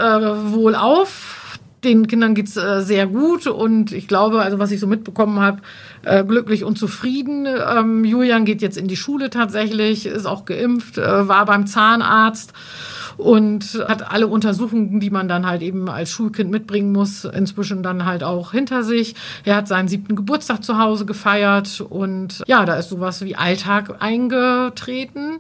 wohl 0.53 0.75
auf. 0.75 1.59
Den 1.83 2.07
Kindern 2.07 2.33
geht 2.33 2.47
es 2.47 2.57
äh, 2.57 2.81
sehr 2.81 3.07
gut 3.07 3.45
und 3.47 3.91
ich 3.91 4.07
glaube, 4.07 4.41
also 4.41 4.57
was 4.59 4.71
ich 4.71 4.79
so 4.79 4.87
mitbekommen 4.87 5.39
habe, 5.39 5.61
äh, 6.03 6.23
glücklich 6.23 6.63
und 6.63 6.77
zufrieden. 6.77 7.45
Ähm, 7.45 8.03
Julian 8.03 8.45
geht 8.45 8.61
jetzt 8.61 8.77
in 8.77 8.87
die 8.87 8.95
Schule 8.95 9.29
tatsächlich, 9.29 10.05
ist 10.05 10.25
auch 10.25 10.45
geimpft, 10.45 10.97
äh, 10.97 11.27
war 11.27 11.45
beim 11.45 11.67
Zahnarzt 11.67 12.53
und 13.17 13.83
hat 13.87 14.11
alle 14.11 14.27
Untersuchungen, 14.27 14.99
die 14.99 15.09
man 15.09 15.27
dann 15.27 15.45
halt 15.45 15.61
eben 15.61 15.89
als 15.89 16.11
Schulkind 16.11 16.51
mitbringen 16.51 16.91
muss, 16.91 17.25
inzwischen 17.25 17.83
dann 17.83 18.05
halt 18.05 18.23
auch 18.23 18.51
hinter 18.51 18.83
sich. 18.83 19.15
Er 19.43 19.55
hat 19.55 19.67
seinen 19.67 19.87
siebten 19.87 20.15
Geburtstag 20.15 20.63
zu 20.63 20.77
Hause 20.77 21.05
gefeiert 21.05 21.81
und 21.81 22.43
ja, 22.47 22.65
da 22.65 22.75
ist 22.75 22.89
sowas 22.89 23.23
wie 23.23 23.35
Alltag 23.35 23.97
eingetreten. 23.99 25.39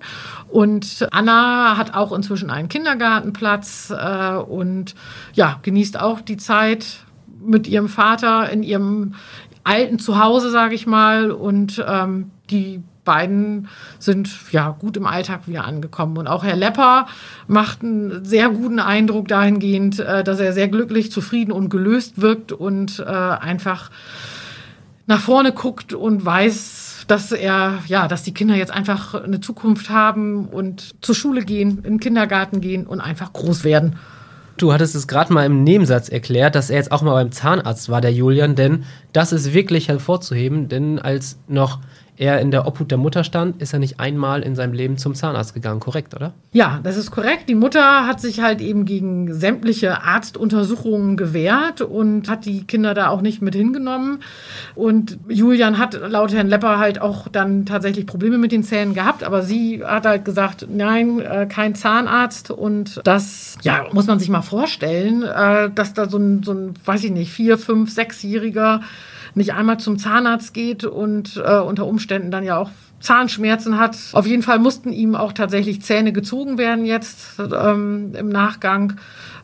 Und 0.49 1.07
Anna 1.11 1.77
hat 1.77 1.93
auch 1.93 2.11
inzwischen 2.11 2.49
einen 2.49 2.69
Kindergartenplatz 2.69 3.93
äh, 3.95 4.35
und 4.35 4.95
ja, 5.33 5.59
genießt 5.61 5.99
auch 5.99 6.21
die 6.21 6.37
Zeit 6.37 6.99
mit 7.39 7.67
ihrem 7.67 7.89
Vater 7.89 8.49
in 8.49 8.63
ihrem 8.63 9.13
alten 9.63 9.99
Zuhause, 9.99 10.49
sage 10.49 10.75
ich 10.75 10.87
mal. 10.87 11.31
Und 11.31 11.83
ähm, 11.87 12.31
die 12.49 12.81
beiden 13.07 13.69
sind 13.97 14.29
ja 14.51 14.69
gut 14.69 14.97
im 14.97 15.07
Alltag 15.07 15.47
wieder 15.47 15.65
angekommen. 15.65 16.17
Und 16.17 16.27
auch 16.27 16.43
Herr 16.43 16.55
Lepper 16.55 17.07
macht 17.47 17.81
einen 17.81 18.23
sehr 18.23 18.49
guten 18.49 18.79
Eindruck 18.79 19.27
dahingehend, 19.27 19.99
äh, 19.99 20.23
dass 20.23 20.39
er 20.39 20.53
sehr 20.53 20.67
glücklich, 20.67 21.11
zufrieden 21.11 21.51
und 21.51 21.69
gelöst 21.69 22.21
wirkt 22.21 22.51
und 22.51 22.99
äh, 22.99 23.03
einfach 23.05 23.89
nach 25.07 25.21
vorne 25.21 25.53
guckt 25.53 25.93
und 25.93 26.23
weiß, 26.23 27.05
dass 27.07 27.31
er, 27.31 27.79
ja, 27.87 28.07
dass 28.07 28.23
die 28.23 28.33
Kinder 28.33 28.55
jetzt 28.55 28.71
einfach 28.71 29.15
eine 29.15 29.39
Zukunft 29.39 29.89
haben 29.89 30.47
und 30.47 30.95
zur 31.01 31.15
Schule 31.15 31.43
gehen, 31.43 31.77
in 31.77 31.83
den 31.83 31.99
Kindergarten 31.99 32.61
gehen 32.61 32.85
und 32.85 32.99
einfach 32.99 33.31
groß 33.31 33.63
werden. 33.63 33.95
Du 34.57 34.73
hattest 34.73 34.95
es 34.95 35.07
gerade 35.07 35.31
mal 35.31 35.45
im 35.45 35.63
Nebensatz 35.63 36.09
erklärt, 36.09 36.55
dass 36.55 36.71
er 36.71 36.77
jetzt 36.77 36.91
auch 36.91 37.03
mal 37.03 37.13
beim 37.13 37.31
Zahnarzt 37.31 37.89
war, 37.89 38.01
der 38.01 38.11
Julian, 38.11 38.55
denn 38.55 38.85
das 39.13 39.31
ist 39.31 39.53
wirklich 39.53 39.87
hervorzuheben, 39.87 40.67
denn 40.67 40.97
als 40.99 41.37
noch 41.47 41.79
er 42.17 42.41
in 42.41 42.49
der 42.49 42.65
Obhut 42.65 42.89
der 42.89 42.97
Mutter 42.97 43.23
stand, 43.23 43.61
ist 43.61 43.73
er 43.73 43.79
nicht 43.79 43.99
einmal 43.99 44.41
in 44.41 44.55
seinem 44.55 44.73
Leben 44.73 44.97
zum 44.97 45.13
Zahnarzt 45.13 45.53
gegangen, 45.53 45.79
korrekt, 45.79 46.15
oder? 46.15 46.33
Ja, 46.51 46.79
das 46.83 46.97
ist 46.97 47.11
korrekt. 47.11 47.47
Die 47.47 47.55
Mutter 47.55 48.07
hat 48.07 48.19
sich 48.19 48.41
halt 48.41 48.59
eben 48.59 48.85
gegen 48.85 49.33
sämtliche 49.33 50.01
Arztuntersuchungen 50.01 51.15
gewehrt 51.15 51.81
und 51.81 52.27
hat 52.27 52.45
die 52.45 52.65
Kinder 52.65 52.95
da 52.95 53.09
auch 53.09 53.21
nicht 53.21 53.41
mit 53.43 53.53
hingenommen. 53.53 54.19
Und 54.73 55.19
Julian 55.29 55.77
hat 55.77 55.93
laut 56.09 56.33
Herrn 56.33 56.47
Lepper 56.47 56.79
halt 56.79 56.99
auch 56.99 57.27
dann 57.27 57.67
tatsächlich 57.67 58.07
Probleme 58.07 58.39
mit 58.39 58.51
den 58.51 58.63
Zähnen 58.63 58.95
gehabt, 58.95 59.23
aber 59.23 59.43
sie 59.43 59.83
hat 59.83 60.07
halt 60.07 60.25
gesagt, 60.25 60.67
nein, 60.69 61.19
äh, 61.19 61.45
kein 61.47 61.75
Zahnarzt. 61.75 62.49
Und 62.49 62.99
das, 63.03 63.57
ja, 63.61 63.85
muss 63.91 64.07
man 64.07 64.17
sich 64.17 64.29
mal 64.29 64.41
vorstellen, 64.41 65.21
äh, 65.21 65.69
dass 65.69 65.93
da 65.93 66.09
so 66.09 66.17
ein, 66.17 66.41
so 66.41 66.53
ein, 66.53 66.73
weiß 66.83 67.03
ich 67.03 67.11
nicht, 67.11 67.31
vier, 67.31 67.59
fünf, 67.59 67.91
sechsjähriger 67.91 68.81
nicht 69.35 69.53
einmal 69.53 69.79
zum 69.79 69.97
Zahnarzt 69.97 70.53
geht 70.53 70.83
und 70.83 71.41
äh, 71.43 71.59
unter 71.59 71.85
Umständen 71.85 72.31
dann 72.31 72.43
ja 72.43 72.57
auch 72.57 72.71
Zahnschmerzen 72.99 73.77
hat. 73.77 73.97
Auf 74.13 74.25
jeden 74.25 74.43
Fall 74.43 74.59
mussten 74.59 74.91
ihm 74.91 75.15
auch 75.15 75.33
tatsächlich 75.33 75.81
Zähne 75.81 76.13
gezogen 76.13 76.57
werden 76.57 76.85
jetzt 76.85 77.39
ähm, 77.39 78.13
im 78.15 78.29
Nachgang. 78.29 78.93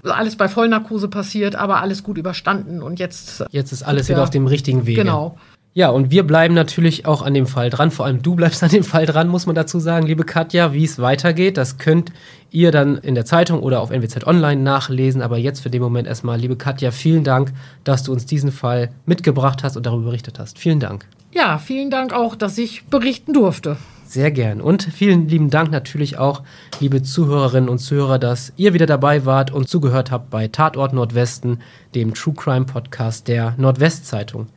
Alles 0.04 0.36
bei 0.36 0.50
Vollnarkose 0.50 1.08
passiert, 1.08 1.56
aber 1.56 1.82
alles 1.82 2.04
gut 2.04 2.18
überstanden 2.18 2.82
und 2.82 3.00
jetzt. 3.00 3.46
Jetzt 3.52 3.72
ist 3.72 3.84
alles 3.84 4.10
wieder 4.10 4.24
auf 4.24 4.30
dem 4.30 4.48
richtigen 4.48 4.86
Weg. 4.86 4.96
Genau. 4.96 5.38
Ja, 5.76 5.90
und 5.90 6.12
wir 6.12 6.22
bleiben 6.22 6.54
natürlich 6.54 7.08
auch 7.08 7.24
an 7.24 7.34
dem 7.34 7.48
Fall 7.48 7.72
dran. 7.72 7.90
Vor 7.90 8.06
allem 8.06 8.22
du 8.22 8.36
bleibst 8.36 8.62
an 8.62 8.70
dem 8.70 8.84
Fall 8.84 9.08
dran, 9.08 9.28
muss 9.28 9.48
man 9.48 9.56
dazu 9.56 9.80
sagen, 9.80 10.06
liebe 10.06 10.24
Katja, 10.24 10.72
wie 10.72 10.84
es 10.84 11.00
weitergeht. 11.00 11.58
Das 11.58 11.80
könnt 11.80 12.12
ihr 12.52 12.72
dann 12.72 12.98
in 13.00 13.16
der 13.16 13.26
Zeitung 13.26 13.64
oder 13.64 13.82
auf 13.82 13.90
NWZ 13.90 14.28
Online 14.28 14.62
nachlesen. 14.62 15.24
Aber 15.24 15.40
jetzt 15.40 15.62
für 15.62 15.72
den 15.72 15.82
Moment 15.82 16.08
erstmal, 16.08 16.40
liebe 16.40 16.58
Katja, 16.58 16.92
vielen 16.92 17.24
Dank, 17.24 17.54
dass 17.84 18.04
du 18.04 18.12
uns 18.12 18.28
diesen 18.28 18.52
Fall 18.52 18.92
mitgebracht 19.08 19.64
hast 19.64 19.76
und 19.76 19.88
darüber 19.88 20.06
berichtet 20.06 20.38
hast. 20.38 20.60
Vielen 20.60 20.80
Dank. 20.80 21.08
Ja, 21.32 21.58
vielen 21.58 21.90
Dank 21.90 22.14
auch, 22.14 22.36
dass 22.36 22.60
ich 22.60 22.86
berichten 22.86 23.34
durfte. 23.34 23.78
Sehr 24.06 24.30
gern. 24.30 24.62
Und 24.62 24.84
vielen 24.84 25.28
lieben 25.28 25.50
Dank 25.50 25.72
natürlich 25.72 26.20
auch, 26.20 26.44
liebe 26.82 27.02
Zuhörerinnen 27.02 27.68
und 27.68 27.80
Zuhörer, 27.80 28.20
dass 28.20 28.54
ihr 28.58 28.76
wieder 28.76 28.86
dabei 28.86 29.26
wart 29.26 29.50
und 29.50 29.68
zugehört 29.68 30.12
habt 30.12 30.30
bei 30.30 30.48
Tatort 30.50 30.94
Nordwesten, 30.94 31.64
dem 31.96 32.14
True 32.14 32.36
Crime 32.36 32.66
Podcast 32.66 33.28
der 33.28 33.56
Nordwestzeitung. 33.58 34.50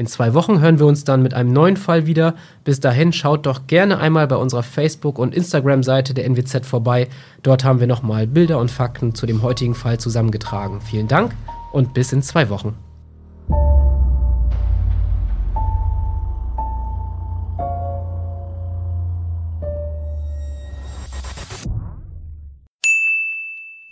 In 0.00 0.06
zwei 0.06 0.32
Wochen 0.32 0.60
hören 0.62 0.78
wir 0.78 0.86
uns 0.86 1.04
dann 1.04 1.22
mit 1.22 1.34
einem 1.34 1.52
neuen 1.52 1.76
Fall 1.76 2.06
wieder. 2.06 2.34
Bis 2.64 2.80
dahin 2.80 3.12
schaut 3.12 3.44
doch 3.44 3.66
gerne 3.66 3.98
einmal 3.98 4.26
bei 4.26 4.36
unserer 4.36 4.62
Facebook- 4.62 5.18
und 5.18 5.34
Instagram-Seite 5.34 6.14
der 6.14 6.24
NWZ 6.24 6.64
vorbei. 6.64 7.06
Dort 7.42 7.64
haben 7.64 7.80
wir 7.80 7.86
nochmal 7.86 8.26
Bilder 8.26 8.58
und 8.60 8.70
Fakten 8.70 9.14
zu 9.14 9.26
dem 9.26 9.42
heutigen 9.42 9.74
Fall 9.74 10.00
zusammengetragen. 10.00 10.80
Vielen 10.80 11.06
Dank 11.06 11.34
und 11.72 11.92
bis 11.92 12.14
in 12.14 12.22
zwei 12.22 12.48
Wochen. 12.48 12.78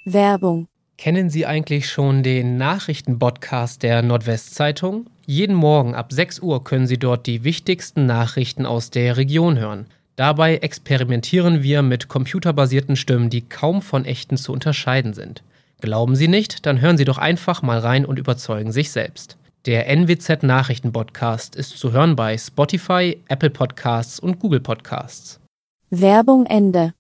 Werbung. 0.07 0.69
Kennen 0.97 1.29
Sie 1.29 1.45
eigentlich 1.45 1.91
schon 1.91 2.23
den 2.23 2.57
Nachrichtenpodcast 2.57 3.83
der 3.83 4.01
Nordwestzeitung? 4.01 5.05
Jeden 5.31 5.57
Morgen 5.57 5.95
ab 5.95 6.11
6 6.11 6.41
Uhr 6.41 6.65
können 6.65 6.87
Sie 6.87 6.97
dort 6.97 7.27
die 7.27 7.45
wichtigsten 7.45 8.07
Nachrichten 8.07 8.65
aus 8.65 8.89
der 8.89 9.19
Region 9.19 9.59
hören. 9.59 9.85
Dabei 10.17 10.57
experimentieren 10.57 11.63
wir 11.63 11.83
mit 11.83 12.09
computerbasierten 12.09 12.97
Stimmen, 12.97 13.29
die 13.29 13.43
kaum 13.43 13.83
von 13.83 14.07
echten 14.07 14.39
zu 14.39 14.55
unterscheiden 14.55 15.13
sind. 15.13 15.43
Glauben 15.83 16.17
Sie 16.17 16.29
nicht? 16.29 16.65
Dann 16.65 16.81
hören 16.81 16.97
Sie 16.97 17.05
doch 17.05 17.19
einfach 17.19 17.61
mal 17.61 17.79
rein 17.79 18.07
und 18.07 18.19
überzeugen 18.19 18.73
sich 18.73 18.91
selbst. 18.91 19.37
Der 19.67 19.87
NWZ 19.95 20.45
Nachrichten 20.45 20.93
Podcast 20.93 21.57
ist 21.57 21.77
zu 21.77 21.93
hören 21.93 22.17
bei 22.17 22.39
Spotify, 22.39 23.19
Apple 23.29 23.51
Podcasts 23.51 24.19
und 24.19 24.39
Google 24.39 24.61
Podcasts. 24.61 25.41
Werbung 25.91 26.47
Ende. 26.47 26.95